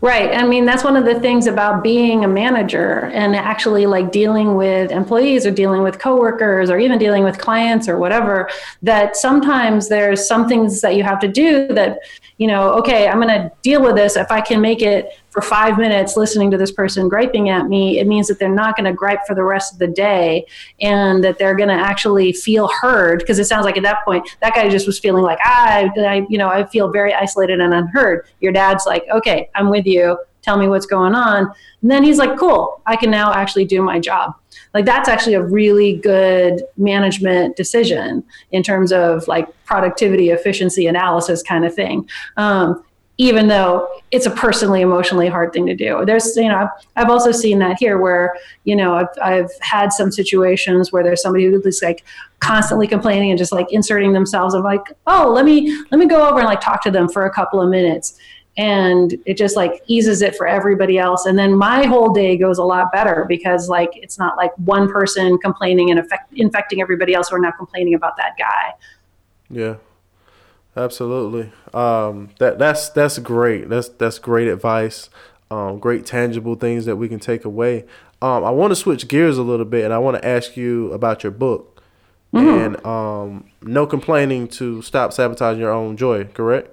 [0.00, 0.34] Right.
[0.34, 4.54] I mean, that's one of the things about being a manager and actually like dealing
[4.54, 8.50] with employees or dealing with coworkers or even dealing with clients or whatever,
[8.82, 12.00] that sometimes there's some things that you have to do that,
[12.36, 14.16] you know, okay, I'm going to deal with this.
[14.16, 17.98] If I can make it for five minutes listening to this person griping at me,
[17.98, 20.46] it means that they're not going to gripe for the rest of the day
[20.80, 23.18] and that they're going to actually feel heard.
[23.18, 26.24] Because it sounds like at that point, that guy just was feeling like, ah, I,
[26.28, 28.28] you know, I feel very isolated and unheard.
[28.38, 30.16] Your dad's like, okay, I'm with you.
[30.42, 31.52] Tell me what's going on.
[31.82, 34.34] And then he's like, cool, I can now actually do my job.
[34.72, 38.22] Like that's actually a really good management decision
[38.52, 42.08] in terms of like productivity, efficiency analysis kind of thing.
[42.36, 42.84] Um,
[43.16, 46.04] even though it's a personally emotionally hard thing to do.
[46.04, 48.34] There's you know i've also seen that here where
[48.64, 52.04] you know i've, I've had some situations where there's somebody who's like
[52.40, 54.54] constantly complaining and just like inserting themselves.
[54.54, 57.26] Of like oh let me let me go over and like talk to them for
[57.26, 58.18] a couple of minutes.
[58.56, 61.26] And it just like eases it for everybody else.
[61.26, 64.88] And then my whole day goes a lot better because like it's not like one
[64.88, 66.00] person complaining and
[66.36, 68.74] infecting everybody else who are not complaining about that guy.
[69.50, 69.74] Yeah
[70.76, 75.10] absolutely um, that that's that's great that's that's great advice
[75.50, 77.84] um, great tangible things that we can take away
[78.22, 80.92] um, i want to switch gears a little bit and i want to ask you
[80.92, 81.82] about your book
[82.32, 82.48] mm-hmm.
[82.48, 86.70] and um, no complaining to stop sabotaging your own joy correct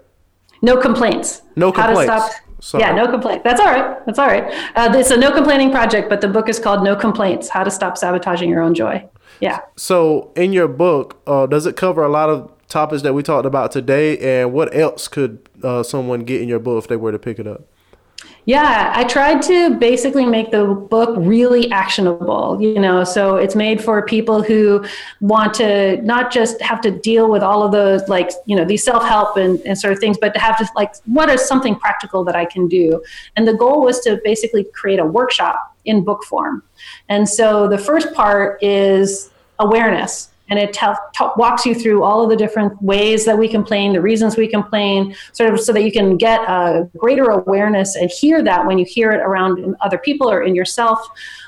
[0.61, 1.41] no complaints.
[1.55, 2.09] No complaints.
[2.09, 2.41] How to stop.
[2.59, 2.83] Sorry.
[2.83, 3.43] Yeah, no complaints.
[3.43, 4.05] That's all right.
[4.05, 4.43] That's all right.
[4.75, 7.71] Uh, it's a no complaining project, but the book is called No Complaints: How to
[7.71, 9.03] Stop Sabotaging Your Own Joy.
[9.39, 9.61] Yeah.
[9.75, 13.45] So, in your book, uh, does it cover a lot of topics that we talked
[13.45, 17.11] about today, and what else could uh, someone get in your book if they were
[17.11, 17.67] to pick it up?
[18.45, 23.84] Yeah, I tried to basically make the book really actionable, you know, so it's made
[23.84, 24.84] for people who
[25.19, 28.84] want to not just have to deal with all of those, like, you know, these
[28.84, 31.76] self help and, and sort of things, but to have to, like, what is something
[31.76, 33.03] practical that I can do?
[33.36, 36.63] And the goal was to basically create a workshop in book form.
[37.09, 40.85] And so the first part is awareness and it t-
[41.37, 45.15] walks you through all of the different ways that we complain, the reasons we complain,
[45.31, 48.85] sort of so that you can get a greater awareness and hear that when you
[48.85, 50.99] hear it around other people or in yourself.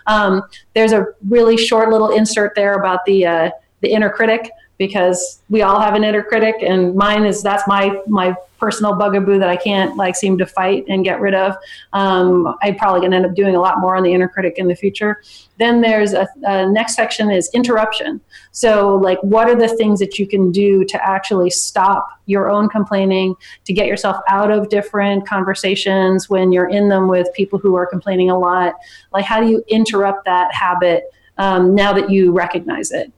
[0.07, 0.41] Um,
[0.73, 3.49] there's a really short little insert there about the uh,
[3.81, 4.49] the inner critic
[4.87, 9.39] because we all have an inner critic and mine is that's my my personal bugaboo
[9.39, 11.53] that I can't like seem to fight and get rid of.
[11.91, 14.53] Um, I'm probably going to end up doing a lot more on the inner critic
[14.57, 15.21] in the future.
[15.59, 18.21] Then there's a, a, next section is interruption.
[18.51, 22.69] So like, what are the things that you can do to actually stop your own
[22.69, 27.75] complaining, to get yourself out of different conversations when you're in them with people who
[27.75, 28.75] are complaining a lot?
[29.11, 31.03] Like, how do you interrupt that habit
[31.37, 33.11] um, now that you recognize it?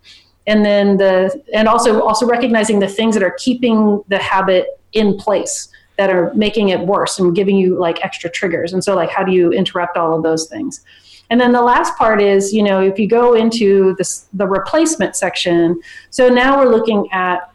[0.48, 5.18] And then the and also also recognizing the things that are keeping the habit in
[5.18, 8.74] place that are making it worse and giving you like extra triggers.
[8.74, 10.82] And so like how do you interrupt all of those things?
[11.30, 15.16] And then the last part is you know if you go into this the replacement
[15.16, 15.80] section
[16.10, 17.52] so now we're looking at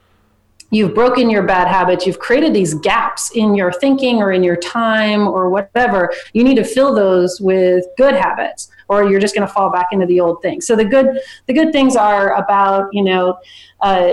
[0.70, 4.56] you've broken your bad habits you've created these gaps in your thinking or in your
[4.56, 9.46] time or whatever you need to fill those with good habits or you're just going
[9.46, 10.60] to fall back into the old thing.
[10.60, 13.38] so the good the good things are about you know
[13.80, 14.12] uh,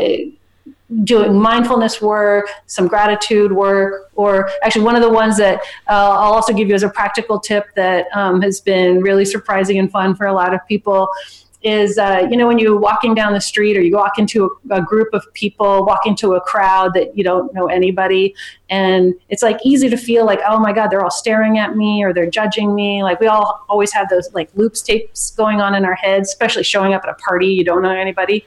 [1.03, 6.34] doing mindfulness work, some gratitude work, or actually one of the ones that uh, I'll
[6.34, 10.16] also give you as a practical tip that um, has been really surprising and fun
[10.16, 11.10] for a lot of people
[11.64, 14.76] is uh, you know when you're walking down the street or you walk into a,
[14.76, 18.36] a, group of people walk into a crowd that you don't know anybody
[18.70, 22.03] and it's like easy to feel like oh my god they're all staring at me
[22.03, 25.74] or they're judging me like we all always have those like loops tapes going on
[25.74, 28.45] in our heads especially showing up at a party you don't know anybody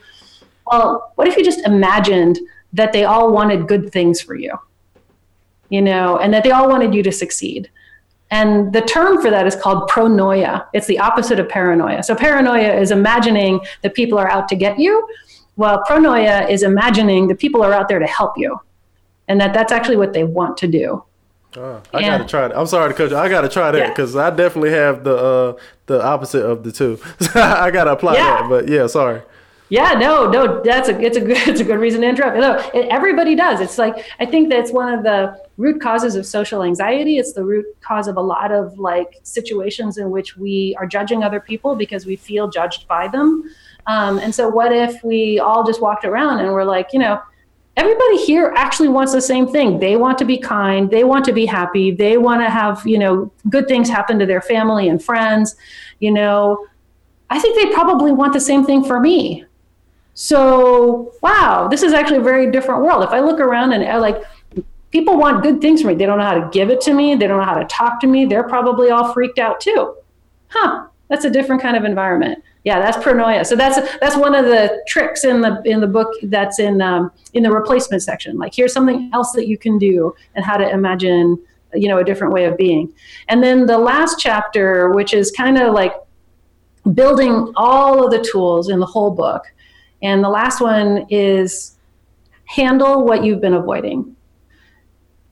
[0.71, 2.39] well, what if you just imagined
[2.73, 4.57] that they all wanted good things for you?
[5.69, 7.69] You know, and that they all wanted you to succeed.
[8.31, 10.65] And the term for that is called pronoia.
[10.73, 12.01] It's the opposite of paranoia.
[12.01, 15.05] So paranoia is imagining that people are out to get you,
[15.55, 18.57] while pronoia is imagining that people are out there to help you.
[19.27, 21.03] And that that's actually what they want to do.
[21.57, 22.53] Oh, I gotta try it.
[22.55, 23.17] I'm sorry to cut you.
[23.17, 24.27] I gotta try that because yeah.
[24.27, 26.97] I definitely have the uh, the opposite of the two.
[27.35, 28.41] I gotta apply yeah.
[28.41, 28.49] that.
[28.49, 29.21] But yeah, sorry.
[29.71, 32.35] Yeah, no, no, that's a it's a good it's a good reason to interrupt.
[32.35, 33.61] No, everybody does.
[33.61, 37.17] It's like I think that's one of the root causes of social anxiety.
[37.17, 41.23] It's the root cause of a lot of like situations in which we are judging
[41.23, 43.49] other people because we feel judged by them.
[43.87, 47.21] Um, and so, what if we all just walked around and we're like, you know,
[47.77, 49.79] everybody here actually wants the same thing.
[49.79, 50.91] They want to be kind.
[50.91, 51.91] They want to be happy.
[51.91, 55.55] They want to have you know good things happen to their family and friends.
[56.01, 56.67] You know,
[57.29, 59.45] I think they probably want the same thing for me
[60.21, 63.03] so, wow, this is actually a very different world.
[63.03, 64.21] If I look around and uh, like,
[64.91, 65.95] people want good things from me.
[65.95, 67.15] They don't know how to give it to me.
[67.15, 68.25] They don't know how to talk to me.
[68.25, 69.95] They're probably all freaked out too.
[70.49, 70.85] Huh?
[71.07, 72.43] That's a different kind of environment.
[72.63, 73.43] Yeah, that's paranoia.
[73.45, 77.11] So that's that's one of the tricks in the in the book that's in um,
[77.33, 78.37] in the replacement section.
[78.37, 81.39] Like here's something else that you can do and how to imagine
[81.73, 82.93] you know a different way of being.
[83.27, 85.95] And then the last chapter, which is kind of like
[86.93, 89.45] building all of the tools in the whole book
[90.01, 91.77] and the last one is
[92.45, 94.15] handle what you've been avoiding.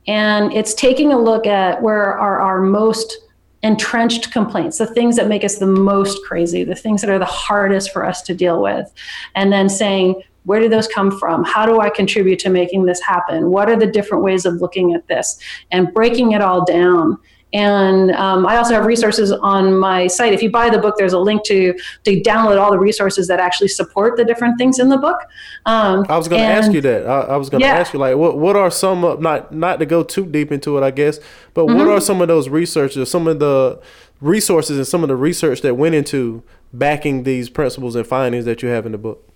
[0.07, 3.17] And it's taking a look at where are our most
[3.61, 7.26] entrenched complaints, the things that make us the most crazy, the things that are the
[7.26, 8.91] hardest for us to deal with.
[9.36, 11.43] And then saying, Where do those come from?
[11.43, 13.49] How do I contribute to making this happen?
[13.51, 15.39] What are the different ways of looking at this?
[15.72, 17.17] And breaking it all down
[17.52, 20.34] and um, I also have resources on my site.
[20.34, 21.74] If you buy the book, there's a link to
[22.04, 25.20] to download all the resources that actually support the different things in the book.
[25.66, 27.08] Um, I was going to ask you that.
[27.08, 27.76] I, I was going to yeah.
[27.76, 30.78] ask you like, what what are some of not not to go too deep into
[30.78, 31.20] it, I guess,
[31.54, 31.78] but mm-hmm.
[31.78, 33.82] what are some of those researches, some of the
[34.22, 38.62] resources, and some of the research that went into backing these principles and findings that
[38.62, 39.28] you have in the book?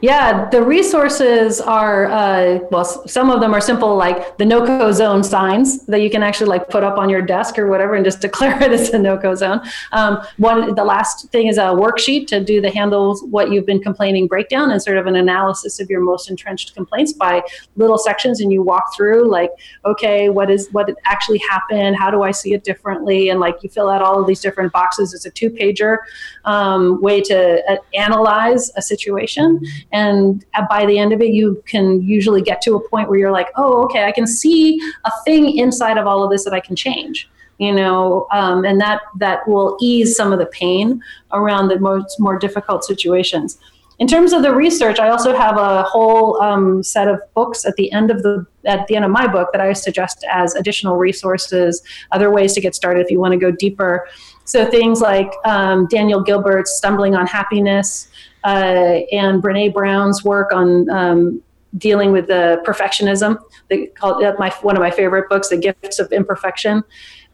[0.00, 2.84] Yeah, the resources are uh, well.
[2.84, 6.68] Some of them are simple, like the no-co zone signs that you can actually like
[6.68, 9.60] put up on your desk or whatever, and just declare it as a no-co zone.
[9.92, 13.80] Um, one, the last thing is a worksheet to do the handles what you've been
[13.80, 17.42] complaining breakdown and sort of an analysis of your most entrenched complaints by
[17.76, 19.50] little sections, and you walk through like,
[19.84, 21.96] okay, what is what actually happened?
[21.96, 23.28] How do I see it differently?
[23.28, 25.14] And like you fill out all of these different boxes.
[25.14, 25.98] It's a two-pager
[26.44, 29.60] um, way to uh, analyze a situation
[29.92, 33.32] and by the end of it, you can usually get to a point where you're
[33.32, 36.60] like, oh, okay, I can see a thing inside of all of this that I
[36.60, 41.00] can change you know, um, and that that will ease some of the pain
[41.32, 43.56] around the most more difficult situations.
[44.00, 47.76] In terms of the research, I also have a whole um, set of books at
[47.76, 50.96] the end of the at the end of my book that I suggest as additional
[50.96, 54.08] resources, other ways to get started if you want to go deeper.
[54.44, 58.08] So things like um, Daniel Gilbert's "Stumbling on Happiness,"
[58.44, 61.42] uh, and Brene Brown's work on um,
[61.78, 63.38] dealing with the perfectionism.
[63.68, 66.82] They call it my one of my favorite books, The Gifts of Imperfection.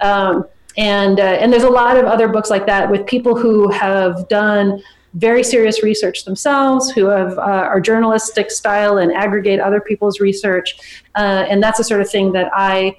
[0.01, 0.45] Um,
[0.77, 4.29] and uh, and there's a lot of other books like that with people who have
[4.29, 4.81] done
[5.15, 11.03] very serious research themselves, who have uh, are journalistic style and aggregate other people's research,
[11.17, 12.97] uh, and that's the sort of thing that I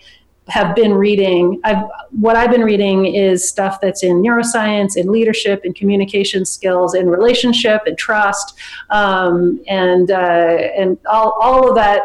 [0.50, 5.64] have been reading I've, what i've been reading is stuff that's in neuroscience in leadership
[5.64, 8.58] in communication skills in relationship and trust
[8.90, 12.02] um, and uh, and all, all of that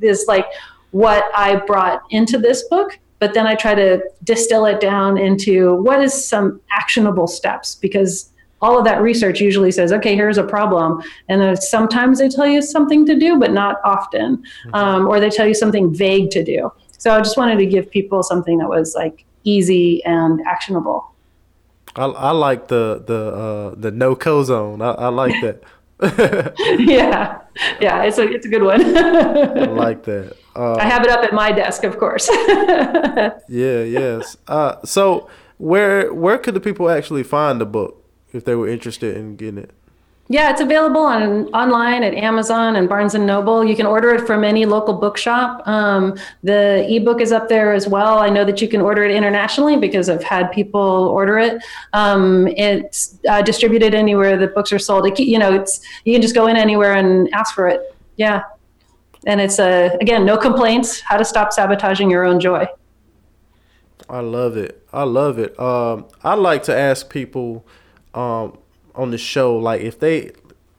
[0.00, 0.46] is like
[0.90, 5.74] what i brought into this book but then i try to distill it down into
[5.82, 8.30] what is some actionable steps because
[8.60, 11.02] all of that research usually says, okay, here's a problem.
[11.28, 14.38] And then sometimes they tell you something to do, but not often.
[14.38, 14.74] Mm-hmm.
[14.74, 16.72] Um, or they tell you something vague to do.
[16.98, 21.12] So I just wanted to give people something that was like easy and actionable.
[21.96, 24.82] I, I like the the uh, the no co zone.
[24.82, 25.62] I, I like that.
[26.78, 27.40] yeah,
[27.80, 28.80] yeah, it's a it's a good one.
[28.96, 30.36] I like that.
[30.54, 32.28] Uh, I have it up at my desk, of course.
[33.48, 34.36] yeah, yes.
[34.46, 39.16] Uh, so where where could the people actually find the book if they were interested
[39.16, 39.72] in getting it?
[40.30, 43.64] Yeah, it's available on online at Amazon and Barnes and Noble.
[43.64, 45.66] You can order it from any local bookshop.
[45.66, 48.18] Um, the ebook is up there as well.
[48.18, 51.62] I know that you can order it internationally because I've had people order it.
[51.94, 55.06] Um, it's uh, distributed anywhere that books are sold.
[55.06, 57.96] It, you know, it's you can just go in anywhere and ask for it.
[58.16, 58.42] Yeah,
[59.24, 61.00] and it's uh, again no complaints.
[61.00, 62.66] How to stop sabotaging your own joy.
[64.10, 64.86] I love it.
[64.92, 65.58] I love it.
[65.58, 67.66] Um, I like to ask people.
[68.12, 68.58] Um,
[68.98, 70.32] on the show, like if they,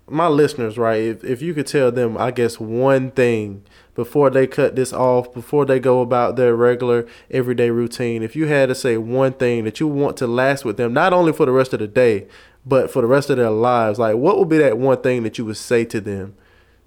[0.08, 1.02] my listeners, right?
[1.02, 3.64] If if you could tell them, I guess one thing
[3.96, 8.48] before they cut this off, before they go about their regular everyday routine, if you
[8.48, 11.46] had to say one thing that you want to last with them, not only for
[11.46, 12.28] the rest of the day,
[12.66, 15.38] but for the rest of their lives, like what would be that one thing that
[15.38, 16.36] you would say to them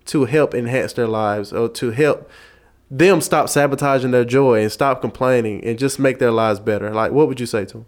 [0.05, 2.31] to help enhance their lives or to help
[2.91, 6.91] them stop sabotaging their joy and stop complaining and just make their lives better?
[6.91, 7.87] Like, what would you say to them?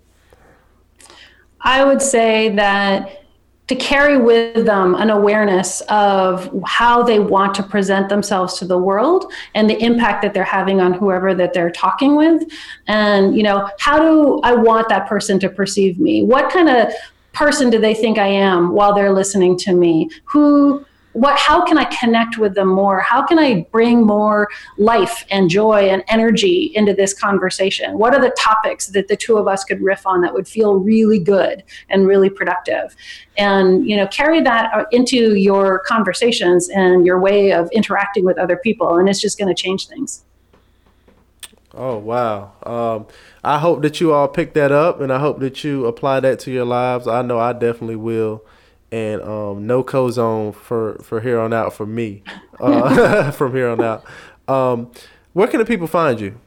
[1.60, 3.23] I would say that
[3.66, 8.76] to carry with them an awareness of how they want to present themselves to the
[8.76, 12.42] world and the impact that they're having on whoever that they're talking with.
[12.86, 16.22] And you know how do i want that person to perceive me?
[16.22, 16.92] What kind of
[17.32, 20.10] person do they think i am while they're listening to me?
[20.24, 20.84] Who
[21.14, 23.00] what how can i connect with them more?
[23.00, 27.98] How can i bring more life and joy and energy into this conversation?
[27.98, 30.74] What are the topics that the two of us could riff on that would feel
[30.74, 32.94] really good and really productive?
[33.38, 38.36] And you know carry that uh, into your conversations and your way of interacting with
[38.36, 40.24] other people and it's just going to change things.
[41.76, 42.52] Oh wow!
[42.62, 43.06] Um,
[43.42, 46.38] I hope that you all pick that up, and I hope that you apply that
[46.40, 47.08] to your lives.
[47.08, 48.44] I know I definitely will
[48.94, 52.22] and um, no co-zone for for here on out for me
[52.60, 54.04] uh, from here on out.
[54.46, 54.92] Um,
[55.32, 56.38] where can the people find you?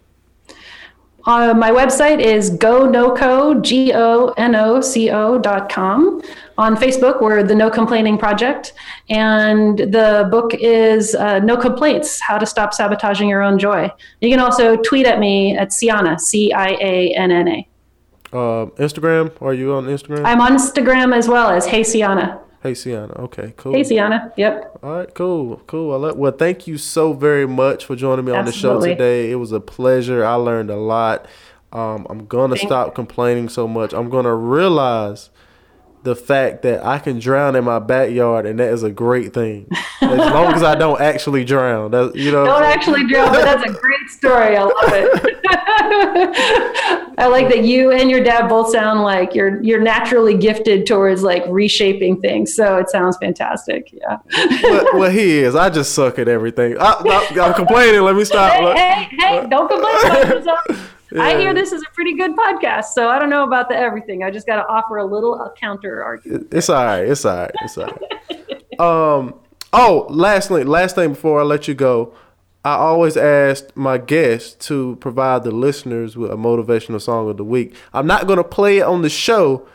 [1.26, 6.22] Uh, my website is gonoco, G-O-N-O-C-O dot com.
[6.58, 8.72] On Facebook, we're the No Complaining Project.
[9.10, 13.92] And the book is uh, No Complaints, How to Stop Sabotaging Your Own Joy.
[14.22, 17.68] You can also tweet at me at Cianna, C-I-A-N-N-A.
[18.34, 19.32] Uh, Instagram?
[19.42, 20.26] Are you on Instagram?
[20.26, 22.40] I'm on Instagram as well as Hey Cianna.
[22.64, 23.18] Hey, Cianna.
[23.20, 23.72] Okay, cool.
[23.72, 24.34] Hey, Cianna.
[24.36, 24.80] Yep.
[24.84, 26.16] All right, cool, cool.
[26.16, 29.32] Well, thank you so very much for joining me on the show today.
[29.32, 30.26] It was a pleasure.
[30.26, 31.28] I learned a lot.
[31.72, 33.94] Um, I'm gonna stop complaining so much.
[33.94, 35.30] I'm gonna realize
[36.08, 39.68] the fact that I can drown in my backyard, and that is a great thing.
[40.00, 42.46] As long as I don't actually drown, that, you know.
[42.46, 44.56] Don't actually drown, but that's a great story.
[44.56, 45.38] I love it.
[47.20, 51.24] I like that you and your dad both sound like you're you're naturally gifted towards
[51.24, 52.56] like reshaping things.
[52.56, 53.92] So it sounds fantastic.
[53.92, 54.18] Yeah.
[54.64, 55.56] well, well, he is.
[55.56, 56.78] I just suck at everything.
[56.80, 58.02] I, I'm complaining.
[58.02, 58.54] Let me stop.
[58.54, 60.94] Hey, hey, hey, don't complain about yourself.
[61.18, 64.24] I hear this is a pretty good podcast, so I don't know about the everything.
[64.24, 66.48] I just got to offer a little counter argument.
[66.52, 67.08] It's all right.
[67.08, 67.52] It's all right.
[67.64, 68.80] It's all right.
[68.80, 69.36] um.
[69.74, 72.14] Oh, lastly, last thing before I let you go,
[72.64, 77.44] I always ask my guests to provide the listeners with a motivational song of the
[77.44, 77.76] week.
[77.94, 79.68] I'm not gonna play it on the show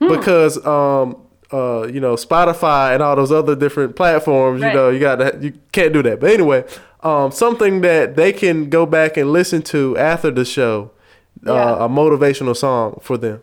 [0.00, 0.08] Hmm.
[0.08, 1.16] because um
[1.52, 4.62] uh you know Spotify and all those other different platforms.
[4.62, 4.68] Right.
[4.72, 6.20] You know you got to you can't do that.
[6.20, 6.64] But anyway,
[7.02, 10.90] um something that they can go back and listen to after the show.
[11.44, 11.52] Yeah.
[11.52, 13.42] Uh, a motivational song for them.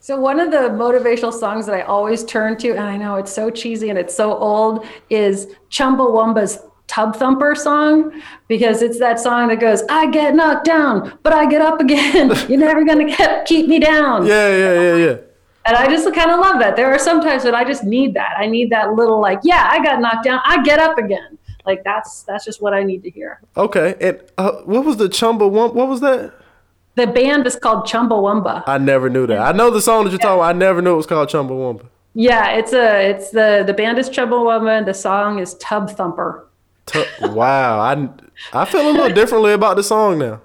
[0.00, 3.32] So one of the motivational songs that I always turn to, and I know it's
[3.32, 9.48] so cheesy and it's so old, is Chumbawamba's Tub Thumper song because it's that song
[9.48, 12.32] that goes, "I get knocked down, but I get up again.
[12.48, 15.16] You're never gonna ke- keep me down." Yeah, yeah, yeah, yeah.
[15.66, 16.76] And I just kind of love that.
[16.76, 18.36] There are some times that I just need that.
[18.38, 20.40] I need that little like, "Yeah, I got knocked down.
[20.44, 21.37] I get up again."
[21.68, 23.40] Like that's that's just what I need to hear.
[23.56, 25.46] Okay, and uh, what was the Chumba?
[25.46, 26.32] What was that?
[26.94, 28.64] The band is called Chumbawamba.
[28.66, 29.38] I never knew that.
[29.38, 30.56] I know the song that you're talking about.
[30.56, 31.86] I never knew it was called Chumbawamba.
[32.14, 36.48] Yeah, it's a it's the the band is Chumbawamba and the song is Tub Thumper.
[36.86, 38.08] T- wow, I
[38.52, 40.40] I feel a little differently about the song now.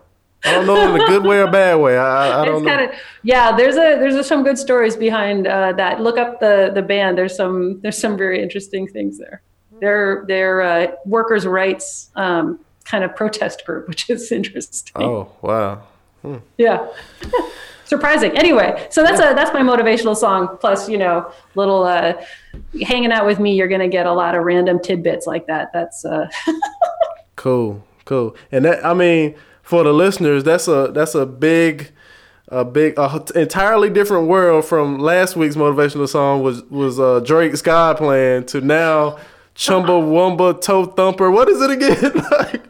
[0.46, 1.98] I don't know in a good way or bad way.
[1.98, 3.00] I, I, don't it's know.
[3.24, 6.82] yeah there's a there's a, some good stories behind uh, that look up the the
[6.82, 9.42] band there's some there's some very interesting things there
[9.84, 15.02] they're they're uh, workers rights um, kind of protest group which is interesting.
[15.02, 15.84] Oh wow.
[16.58, 16.88] yeah.
[17.86, 18.36] Surprising.
[18.38, 22.14] Anyway so that's a that's my motivational song plus you know little uh
[22.82, 25.72] hanging out with me you're gonna get a lot of random tidbits like that.
[25.74, 26.28] That's uh
[27.44, 28.36] Cool, cool.
[28.52, 31.92] And that I mean, for the listeners, that's a that's a big,
[32.48, 37.56] a big, a entirely different world from last week's motivational song was was uh, Drake
[37.58, 39.18] Sky Plan to now
[39.56, 41.32] Chumbawamba Toe Thumper.
[41.32, 42.24] What is it again?
[42.32, 42.64] like,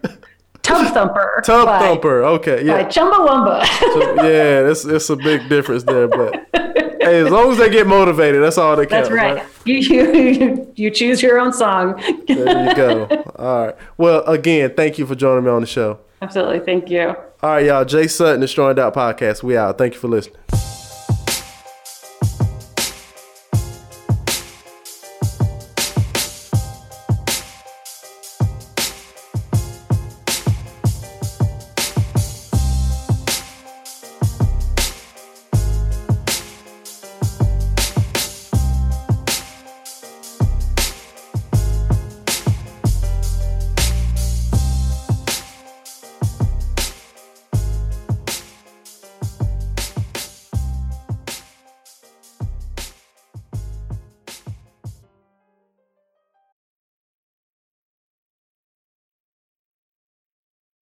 [0.63, 2.23] tub thumper Tub by, Thumper.
[2.23, 2.87] Okay, by yeah.
[2.87, 3.61] chumbawamba
[4.17, 8.41] yeah, it's it's a big difference there, but hey, as long as they get motivated,
[8.41, 9.09] that's all that counts.
[9.09, 13.05] that's right you, you you choose your own song There you go.
[13.35, 13.75] All right.
[13.97, 15.99] Well, again, thank you for joining me on the show.
[16.21, 17.85] absolutely thank you All right, y'all.
[17.85, 19.43] Jay Sutton, Destroying Doubt Podcast.
[19.43, 19.77] We out.
[19.77, 20.37] Thank you for listening.